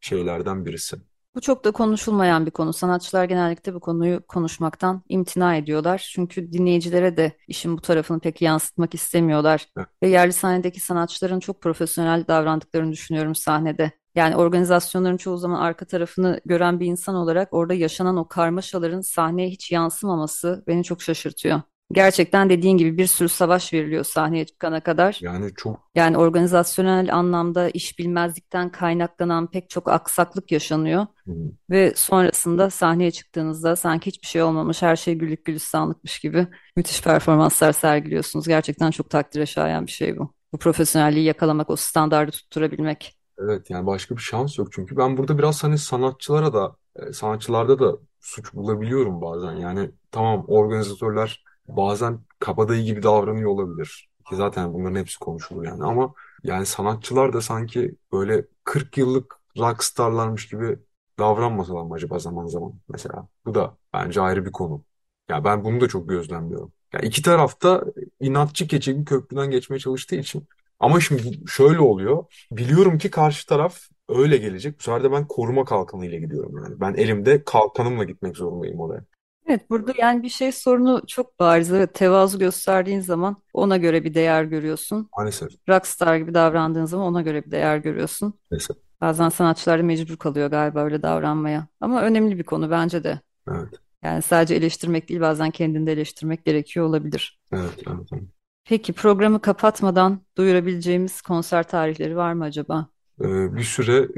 şeylerden 0.00 0.66
birisi. 0.66 0.96
Bu 1.34 1.40
çok 1.40 1.64
da 1.64 1.70
konuşulmayan 1.70 2.46
bir 2.46 2.50
konu. 2.50 2.72
Sanatçılar 2.72 3.24
genellikle 3.24 3.74
bu 3.74 3.80
konuyu 3.80 4.26
konuşmaktan 4.26 5.02
imtina 5.08 5.56
ediyorlar. 5.56 6.10
Çünkü 6.14 6.52
dinleyicilere 6.52 7.16
de 7.16 7.32
işin 7.48 7.76
bu 7.76 7.80
tarafını 7.80 8.20
pek 8.20 8.42
yansıtmak 8.42 8.94
istemiyorlar. 8.94 9.66
Evet. 9.78 9.88
Ve 10.02 10.08
yerli 10.08 10.32
sahnedeki 10.32 10.80
sanatçıların 10.80 11.40
çok 11.40 11.60
profesyonel 11.62 12.26
davrandıklarını 12.28 12.92
düşünüyorum 12.92 13.34
sahnede. 13.34 13.92
Yani 14.14 14.36
organizasyonların 14.36 15.16
çoğu 15.16 15.38
zaman 15.38 15.60
arka 15.60 15.86
tarafını 15.86 16.40
gören 16.44 16.80
bir 16.80 16.86
insan 16.86 17.14
olarak 17.14 17.52
orada 17.52 17.74
yaşanan 17.74 18.16
o 18.16 18.28
karmaşaların 18.28 19.00
sahneye 19.00 19.48
hiç 19.48 19.72
yansımaması 19.72 20.64
beni 20.66 20.84
çok 20.84 21.02
şaşırtıyor. 21.02 21.60
Gerçekten 21.92 22.50
dediğin 22.50 22.76
gibi 22.76 22.98
bir 22.98 23.06
sürü 23.06 23.28
savaş 23.28 23.72
veriliyor 23.72 24.04
sahneye 24.04 24.44
çıkana 24.44 24.80
kadar. 24.80 25.20
Yani 25.20 25.54
çok 25.54 25.90
Yani 25.94 26.18
organizasyonel 26.18 27.14
anlamda 27.16 27.70
iş 27.70 27.98
bilmezlikten 27.98 28.72
kaynaklanan 28.72 29.50
pek 29.50 29.70
çok 29.70 29.88
aksaklık 29.88 30.52
yaşanıyor. 30.52 31.06
hmm, 31.26 31.50
Ve 31.70 31.92
sonrasında 31.96 32.70
sahneye 32.70 33.10
çıktığınızda 33.10 33.76
sanki 33.76 34.06
hiçbir 34.06 34.26
şey 34.26 34.42
olmamış, 34.42 34.82
her 34.82 34.96
şey 34.96 35.14
güllük 35.14 35.44
gülistanlıkmış 35.44 36.18
gibi 36.20 36.46
müthiş 36.76 37.02
performanslar 37.02 37.72
sergiliyorsunuz. 37.72 38.48
Gerçekten 38.48 38.90
çok 38.90 39.10
takdire 39.10 39.46
şayan 39.46 39.86
bir 39.86 39.92
şey 39.92 40.18
bu. 40.18 40.34
Bu 40.52 40.58
profesyonelliği 40.58 41.24
yakalamak, 41.24 41.70
o 41.70 41.76
standardı 41.76 42.30
tutturabilmek. 42.32 43.16
evet 43.38 43.70
yani 43.70 43.86
başka 43.86 44.16
bir 44.16 44.20
şans 44.22 44.58
yok. 44.58 44.68
Çünkü 44.72 44.96
ben 44.96 45.16
burada 45.16 45.38
biraz 45.38 45.64
hani 45.64 45.78
sanatçılara 45.78 46.52
da 46.54 46.76
e, 46.96 47.12
sanatçılarda 47.12 47.78
da 47.78 47.98
suç 48.20 48.54
bulabiliyorum 48.54 49.20
bazen. 49.22 49.52
Yani 49.52 49.90
tamam 50.10 50.44
organizatörler 50.48 51.44
bazen 51.76 52.20
kabadayı 52.38 52.84
gibi 52.84 53.02
davranıyor 53.02 53.50
olabilir. 53.50 54.10
Ki 54.28 54.36
zaten 54.36 54.74
bunların 54.74 54.96
hepsi 54.96 55.18
konuşulur 55.18 55.64
yani 55.64 55.84
ama 55.84 56.14
yani 56.44 56.66
sanatçılar 56.66 57.32
da 57.32 57.40
sanki 57.40 57.94
böyle 58.12 58.46
40 58.64 58.98
yıllık 58.98 59.36
rockstarlarmış 59.58 60.48
gibi 60.48 60.78
davranmasalar 61.18 61.82
mı 61.82 61.94
acaba 61.94 62.18
zaman 62.18 62.46
zaman 62.46 62.80
mesela. 62.88 63.28
Bu 63.46 63.54
da 63.54 63.76
bence 63.92 64.20
ayrı 64.20 64.44
bir 64.46 64.52
konu. 64.52 64.84
Ya 65.28 65.44
ben 65.44 65.64
bunu 65.64 65.80
da 65.80 65.88
çok 65.88 66.08
gözlemliyorum. 66.08 66.72
Ya 66.92 67.00
iki 67.00 67.22
tarafta 67.22 67.84
inatçı 68.20 68.66
keçi 68.68 68.98
bir 69.00 69.04
köprüden 69.04 69.50
geçmeye 69.50 69.78
çalıştığı 69.78 70.16
için. 70.16 70.48
Ama 70.80 71.00
şimdi 71.00 71.40
şöyle 71.50 71.80
oluyor. 71.80 72.24
Biliyorum 72.52 72.98
ki 72.98 73.10
karşı 73.10 73.46
taraf 73.46 73.80
öyle 74.08 74.36
gelecek. 74.36 74.78
Bu 74.78 74.82
sefer 74.82 75.02
de 75.04 75.12
ben 75.12 75.26
koruma 75.28 75.64
kalkanıyla 75.64 76.18
gidiyorum 76.18 76.56
yani. 76.64 76.80
Ben 76.80 76.94
elimde 76.94 77.44
kalkanımla 77.44 78.04
gitmek 78.04 78.36
zorundayım 78.36 78.80
oraya. 78.80 79.04
Evet, 79.50 79.70
burada 79.70 79.92
yani 79.98 80.22
bir 80.22 80.28
şey 80.28 80.52
sorunu 80.52 81.02
çok 81.06 81.38
bariz. 81.40 81.72
Evet, 81.72 81.94
tevazu 81.94 82.38
gösterdiğin 82.38 83.00
zaman 83.00 83.36
ona 83.54 83.76
göre 83.76 84.04
bir 84.04 84.14
değer 84.14 84.44
görüyorsun. 84.44 85.08
Maalesef. 85.16 85.48
Rockstar 85.68 86.16
gibi 86.16 86.34
davrandığın 86.34 86.84
zaman 86.84 87.06
ona 87.06 87.22
göre 87.22 87.44
bir 87.46 87.50
değer 87.50 87.76
görüyorsun. 87.76 88.34
Maalesef. 88.50 88.76
Bazen 89.00 89.28
sanatçılar 89.28 89.78
da 89.78 89.82
mecbur 89.82 90.16
kalıyor 90.16 90.50
galiba 90.50 90.84
öyle 90.84 91.02
davranmaya. 91.02 91.66
Ama 91.80 92.02
önemli 92.02 92.38
bir 92.38 92.44
konu 92.44 92.70
bence 92.70 93.04
de. 93.04 93.20
Evet. 93.48 93.68
Yani 94.02 94.22
sadece 94.22 94.54
eleştirmek 94.54 95.08
değil, 95.08 95.20
bazen 95.20 95.50
kendini 95.50 95.86
de 95.86 95.92
eleştirmek 95.92 96.44
gerekiyor 96.44 96.86
olabilir. 96.86 97.40
Evet. 97.52 97.70
Evet. 97.86 98.08
evet. 98.12 98.22
Peki 98.64 98.92
programı 98.92 99.40
kapatmadan 99.40 100.20
duyurabileceğimiz 100.36 101.20
konser 101.22 101.68
tarihleri 101.68 102.16
var 102.16 102.32
mı 102.32 102.44
acaba? 102.44 102.88
Ee, 103.20 103.56
bir 103.56 103.62
süre 103.62 104.08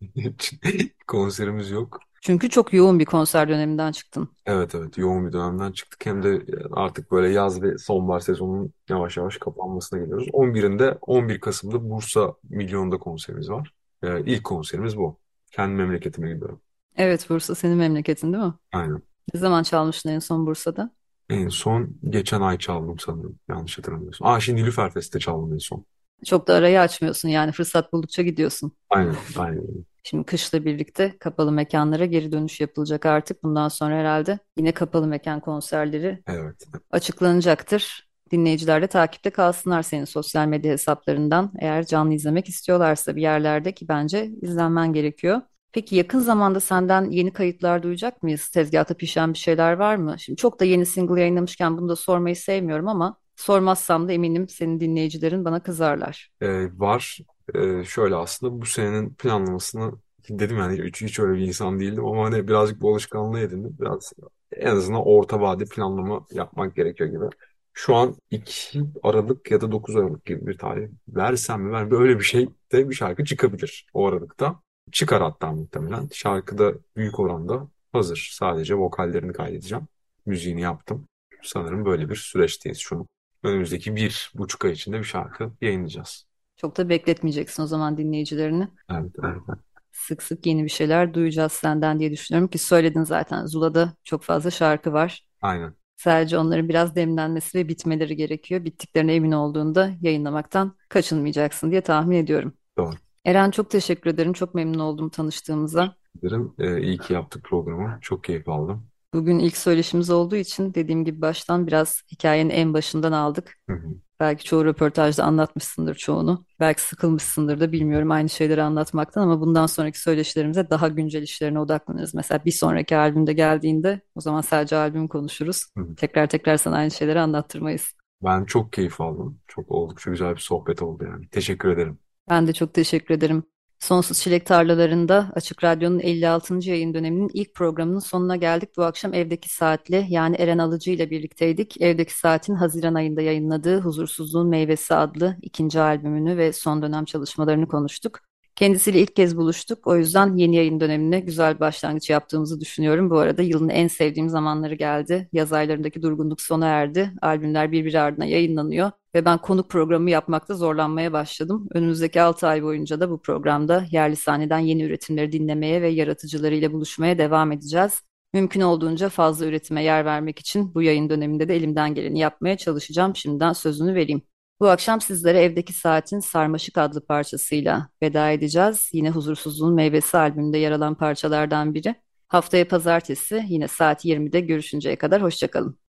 konserimiz 1.06 1.70
yok. 1.70 2.00
Çünkü 2.20 2.48
çok 2.50 2.72
yoğun 2.72 2.98
bir 2.98 3.04
konser 3.04 3.48
döneminden 3.48 3.92
çıktın. 3.92 4.28
Evet 4.46 4.74
evet 4.74 4.98
yoğun 4.98 5.26
bir 5.26 5.32
dönemden 5.32 5.72
çıktık. 5.72 6.06
Hem 6.06 6.22
de 6.22 6.42
artık 6.72 7.10
böyle 7.10 7.28
yaz 7.28 7.62
ve 7.62 7.78
sonbahar 7.78 8.20
sezonunun 8.20 8.72
yavaş 8.88 9.16
yavaş 9.16 9.36
kapanmasına 9.36 9.98
geliyoruz. 9.98 10.28
11'inde 10.32 10.98
11 11.00 11.40
Kasım'da 11.40 11.90
Bursa 11.90 12.34
Milyon'da 12.50 12.98
konserimiz 12.98 13.50
var. 13.50 13.72
Ee, 14.02 14.20
ilk 14.26 14.44
konserimiz 14.44 14.96
bu. 14.96 15.18
Kendi 15.50 15.74
memleketime 15.74 16.32
gidiyorum. 16.32 16.60
Evet, 16.96 17.30
Bursa 17.30 17.54
senin 17.54 17.76
memleketin 17.76 18.32
değil 18.32 18.44
mi? 18.44 18.54
Aynen. 18.72 19.02
Ne 19.34 19.40
zaman 19.40 19.62
çalmıştın 19.62 20.10
en 20.10 20.18
son 20.18 20.46
Bursa'da? 20.46 20.90
En 21.30 21.48
son 21.48 21.96
geçen 22.10 22.40
ay 22.40 22.58
çaldım 22.58 22.98
sanırım. 22.98 23.38
Yanlış 23.48 23.78
hatırlamıyorsun. 23.78 24.24
Aa 24.24 24.40
şimdi 24.40 24.62
Nilüfer 24.62 24.90
Fest'te 24.90 25.18
çaldım 25.18 25.52
en 25.54 25.58
son. 25.58 25.84
Çok 26.24 26.48
da 26.48 26.54
arayı 26.54 26.80
açmıyorsun 26.80 27.28
yani 27.28 27.52
fırsat 27.52 27.92
buldukça 27.92 28.22
gidiyorsun. 28.22 28.72
Aynen. 28.90 29.14
Aynen. 29.38 29.62
Şimdi 30.02 30.24
kışla 30.24 30.64
birlikte 30.64 31.18
kapalı 31.18 31.52
mekanlara 31.52 32.04
geri 32.04 32.32
dönüş 32.32 32.60
yapılacak 32.60 33.06
artık. 33.06 33.42
Bundan 33.42 33.68
sonra 33.68 33.94
herhalde 33.94 34.38
yine 34.56 34.72
kapalı 34.72 35.06
mekan 35.06 35.40
konserleri 35.40 36.22
Evet. 36.26 36.66
açıklanacaktır. 36.90 38.10
Dinleyiciler 38.30 38.82
de 38.82 38.86
takipte 38.86 39.30
kalsınlar 39.30 39.82
senin 39.82 40.04
sosyal 40.04 40.46
medya 40.46 40.72
hesaplarından. 40.72 41.52
Eğer 41.58 41.86
canlı 41.86 42.14
izlemek 42.14 42.48
istiyorlarsa 42.48 43.16
bir 43.16 43.22
yerlerde 43.22 43.72
ki 43.72 43.88
bence 43.88 44.30
izlenmen 44.42 44.92
gerekiyor. 44.92 45.40
Peki 45.72 45.96
yakın 45.96 46.18
zamanda 46.18 46.60
senden 46.60 47.10
yeni 47.10 47.32
kayıtlar 47.32 47.82
duyacak 47.82 48.22
mıyız? 48.22 48.48
Tezgahta 48.48 48.94
pişen 48.94 49.32
bir 49.32 49.38
şeyler 49.38 49.72
var 49.72 49.96
mı? 49.96 50.14
Şimdi 50.18 50.36
çok 50.36 50.60
da 50.60 50.64
yeni 50.64 50.86
single 50.86 51.20
yayınlamışken 51.20 51.78
bunu 51.78 51.88
da 51.88 51.96
sormayı 51.96 52.36
sevmiyorum 52.36 52.88
ama 52.88 53.16
sormazsam 53.36 54.08
da 54.08 54.12
eminim 54.12 54.48
senin 54.48 54.80
dinleyicilerin 54.80 55.44
bana 55.44 55.60
kızarlar. 55.60 56.30
Ee, 56.42 56.78
var. 56.78 57.18
Ee, 57.54 57.84
şöyle 57.84 58.14
aslında 58.14 58.60
bu 58.60 58.66
senenin 58.66 59.14
planlamasını 59.14 59.92
dedim 60.28 60.58
yani 60.58 60.84
hiç, 60.84 61.02
hiç 61.02 61.18
öyle 61.18 61.38
bir 61.38 61.46
insan 61.46 61.80
değildim 61.80 62.04
ama 62.06 62.24
hani 62.24 62.48
birazcık 62.48 62.80
bu 62.80 62.90
alışkanlığı 62.92 63.40
edindim. 63.40 63.76
Biraz 63.80 64.12
en 64.52 64.76
azından 64.76 65.06
orta 65.06 65.40
vade 65.40 65.64
planlama 65.64 66.26
yapmak 66.30 66.76
gerekiyor 66.76 67.10
gibi. 67.10 67.24
Şu 67.72 67.96
an 67.96 68.16
2 68.30 68.82
Aralık 69.02 69.50
ya 69.50 69.60
da 69.60 69.72
9 69.72 69.96
Aralık 69.96 70.24
gibi 70.24 70.46
bir 70.46 70.58
tarih 70.58 70.88
versem 71.08 71.62
mi 71.62 71.72
ben 71.72 71.90
böyle 71.90 72.18
bir 72.18 72.24
şey 72.24 72.48
de 72.72 72.88
bir 72.90 72.94
şarkı 72.94 73.24
çıkabilir 73.24 73.86
o 73.94 74.06
aralıkta. 74.06 74.60
Çıkar 74.92 75.22
hatta 75.22 75.52
muhtemelen. 75.52 76.08
Şarkı 76.12 76.58
da 76.58 76.74
büyük 76.96 77.20
oranda 77.20 77.68
hazır. 77.92 78.30
Sadece 78.32 78.74
vokallerini 78.74 79.32
kaydedeceğim. 79.32 79.88
Müziğini 80.26 80.60
yaptım. 80.60 81.06
Sanırım 81.42 81.84
böyle 81.84 82.08
bir 82.10 82.16
süreçteyiz 82.16 82.78
şu. 82.78 83.06
Önümüzdeki 83.42 83.96
bir 83.96 84.32
buçuk 84.34 84.64
ay 84.64 84.72
içinde 84.72 84.98
bir 84.98 85.04
şarkı 85.04 85.52
yayınlayacağız. 85.60 86.29
Çok 86.60 86.76
da 86.76 86.88
bekletmeyeceksin 86.88 87.62
o 87.62 87.66
zaman 87.66 87.96
dinleyicilerini. 87.96 88.68
Evet, 88.90 89.12
evet. 89.24 89.58
Sık 89.92 90.22
sık 90.22 90.46
yeni 90.46 90.64
bir 90.64 90.68
şeyler 90.68 91.14
duyacağız 91.14 91.52
senden 91.52 92.00
diye 92.00 92.10
düşünüyorum 92.10 92.48
ki 92.48 92.58
söyledin 92.58 93.02
zaten. 93.02 93.46
Zula'da 93.46 93.94
çok 94.04 94.22
fazla 94.22 94.50
şarkı 94.50 94.92
var. 94.92 95.26
Aynen. 95.42 95.74
Sadece 95.96 96.38
onların 96.38 96.68
biraz 96.68 96.94
demlenmesi 96.94 97.58
ve 97.58 97.68
bitmeleri 97.68 98.16
gerekiyor. 98.16 98.64
Bittiklerine 98.64 99.14
emin 99.14 99.32
olduğunda 99.32 99.90
yayınlamaktan 100.00 100.76
kaçınmayacaksın 100.88 101.70
diye 101.70 101.80
tahmin 101.80 102.16
ediyorum. 102.16 102.52
Doğru. 102.78 102.94
Eren 103.24 103.50
çok 103.50 103.70
teşekkür 103.70 104.10
ederim. 104.10 104.32
Çok 104.32 104.54
memnun 104.54 104.78
oldum 104.78 105.10
tanıştığımıza. 105.10 105.94
Derim. 106.22 106.54
Ee, 106.58 106.82
iyi 106.82 106.98
ki 106.98 107.12
yaptık 107.12 107.44
programı. 107.44 107.98
Çok 108.00 108.24
keyif 108.24 108.48
aldım. 108.48 108.86
Bugün 109.14 109.38
ilk 109.38 109.56
söyleşimiz 109.56 110.10
olduğu 110.10 110.36
için 110.36 110.74
dediğim 110.74 111.04
gibi 111.04 111.20
baştan 111.20 111.66
biraz 111.66 112.02
hikayenin 112.12 112.50
en 112.50 112.74
başından 112.74 113.12
aldık. 113.12 113.58
Hı 113.68 113.76
hı. 113.76 113.88
Belki 114.20 114.44
çoğu 114.44 114.64
röportajda 114.64 115.24
anlatmışsındır 115.24 115.94
çoğunu. 115.94 116.44
Belki 116.60 116.82
sıkılmışsındır 116.82 117.60
da 117.60 117.72
bilmiyorum 117.72 118.10
aynı 118.10 118.28
şeyleri 118.28 118.62
anlatmaktan 118.62 119.22
ama 119.22 119.40
bundan 119.40 119.66
sonraki 119.66 120.00
söyleşilerimize 120.00 120.70
daha 120.70 120.88
güncel 120.88 121.22
işlerine 121.22 121.58
odaklanırız. 121.60 122.14
Mesela 122.14 122.44
bir 122.44 122.52
sonraki 122.52 122.96
albümde 122.96 123.32
geldiğinde 123.32 124.00
o 124.14 124.20
zaman 124.20 124.40
sadece 124.40 124.76
albüm 124.76 125.08
konuşuruz. 125.08 125.66
Hı 125.76 125.84
hı. 125.84 125.94
Tekrar 125.94 126.26
tekrar 126.26 126.56
sana 126.56 126.76
aynı 126.76 126.90
şeyleri 126.90 127.20
anlattırmayız. 127.20 127.94
Ben 128.22 128.44
çok 128.44 128.72
keyif 128.72 129.00
aldım. 129.00 129.40
Çok 129.48 129.70
oldukça 129.70 130.10
güzel 130.10 130.34
bir 130.34 130.40
sohbet 130.40 130.82
oldu 130.82 131.04
yani. 131.04 131.28
Teşekkür 131.28 131.68
ederim. 131.68 131.98
Ben 132.30 132.46
de 132.46 132.52
çok 132.52 132.74
teşekkür 132.74 133.14
ederim. 133.14 133.42
Sonsuz 133.80 134.20
Çilek 134.20 134.46
Tarlalarında 134.46 135.32
Açık 135.34 135.64
Radyo'nun 135.64 135.98
56. 135.98 136.54
yayın 136.70 136.94
döneminin 136.94 137.30
ilk 137.34 137.54
programının 137.54 137.98
sonuna 137.98 138.36
geldik. 138.36 138.76
Bu 138.76 138.84
akşam 138.84 139.14
Evdeki 139.14 139.54
Saat'le 139.54 140.04
yani 140.08 140.36
Eren 140.36 140.58
Alıcı 140.58 140.90
ile 140.90 141.10
birlikteydik. 141.10 141.80
Evdeki 141.80 142.18
Saat'in 142.18 142.54
Haziran 142.54 142.94
ayında 142.94 143.22
yayınladığı 143.22 143.80
Huzursuzluğun 143.80 144.48
Meyvesi 144.48 144.94
adlı 144.94 145.36
ikinci 145.42 145.80
albümünü 145.80 146.36
ve 146.36 146.52
son 146.52 146.82
dönem 146.82 147.04
çalışmalarını 147.04 147.68
konuştuk. 147.68 148.29
Kendisiyle 148.60 149.00
ilk 149.00 149.16
kez 149.16 149.36
buluştuk. 149.36 149.86
O 149.86 149.96
yüzden 149.96 150.36
yeni 150.36 150.56
yayın 150.56 150.80
dönemine 150.80 151.20
güzel 151.20 151.54
bir 151.54 151.60
başlangıç 151.60 152.10
yaptığımızı 152.10 152.60
düşünüyorum. 152.60 153.10
Bu 153.10 153.18
arada 153.18 153.42
yılın 153.42 153.68
en 153.68 153.88
sevdiğim 153.88 154.28
zamanları 154.28 154.74
geldi. 154.74 155.28
Yaz 155.32 155.52
aylarındaki 155.52 156.02
durgunluk 156.02 156.40
sona 156.40 156.66
erdi. 156.66 157.12
Albümler 157.22 157.72
birbiri 157.72 158.00
ardına 158.00 158.24
yayınlanıyor. 158.24 158.90
Ve 159.14 159.24
ben 159.24 159.38
konuk 159.38 159.70
programı 159.70 160.10
yapmakta 160.10 160.54
zorlanmaya 160.54 161.12
başladım. 161.12 161.68
Önümüzdeki 161.74 162.22
6 162.22 162.46
ay 162.46 162.62
boyunca 162.62 163.00
da 163.00 163.10
bu 163.10 163.22
programda 163.22 163.84
yerli 163.90 164.16
sahneden 164.16 164.58
yeni 164.58 164.82
üretimleri 164.82 165.32
dinlemeye 165.32 165.82
ve 165.82 165.88
yaratıcılarıyla 165.88 166.72
buluşmaya 166.72 167.18
devam 167.18 167.52
edeceğiz. 167.52 168.02
Mümkün 168.34 168.60
olduğunca 168.60 169.08
fazla 169.08 169.46
üretime 169.46 169.84
yer 169.84 170.04
vermek 170.04 170.38
için 170.38 170.74
bu 170.74 170.82
yayın 170.82 171.10
döneminde 171.10 171.48
de 171.48 171.56
elimden 171.56 171.94
geleni 171.94 172.18
yapmaya 172.18 172.56
çalışacağım. 172.56 173.16
Şimdiden 173.16 173.52
sözünü 173.52 173.94
vereyim. 173.94 174.22
Bu 174.60 174.68
akşam 174.68 175.00
sizlere 175.00 175.42
Evdeki 175.42 175.72
Saat'in 175.72 176.20
Sarmaşık 176.20 176.78
adlı 176.78 177.06
parçasıyla 177.06 177.88
veda 178.02 178.30
edeceğiz. 178.30 178.90
Yine 178.92 179.10
Huzursuzluğun 179.10 179.74
Meyvesi 179.74 180.18
albümünde 180.18 180.58
yer 180.58 180.72
alan 180.72 180.94
parçalardan 180.94 181.74
biri. 181.74 181.94
Haftaya 182.28 182.68
pazartesi 182.68 183.44
yine 183.48 183.68
saat 183.68 184.04
20'de 184.04 184.40
görüşünceye 184.40 184.96
kadar 184.96 185.22
hoşçakalın. 185.22 185.78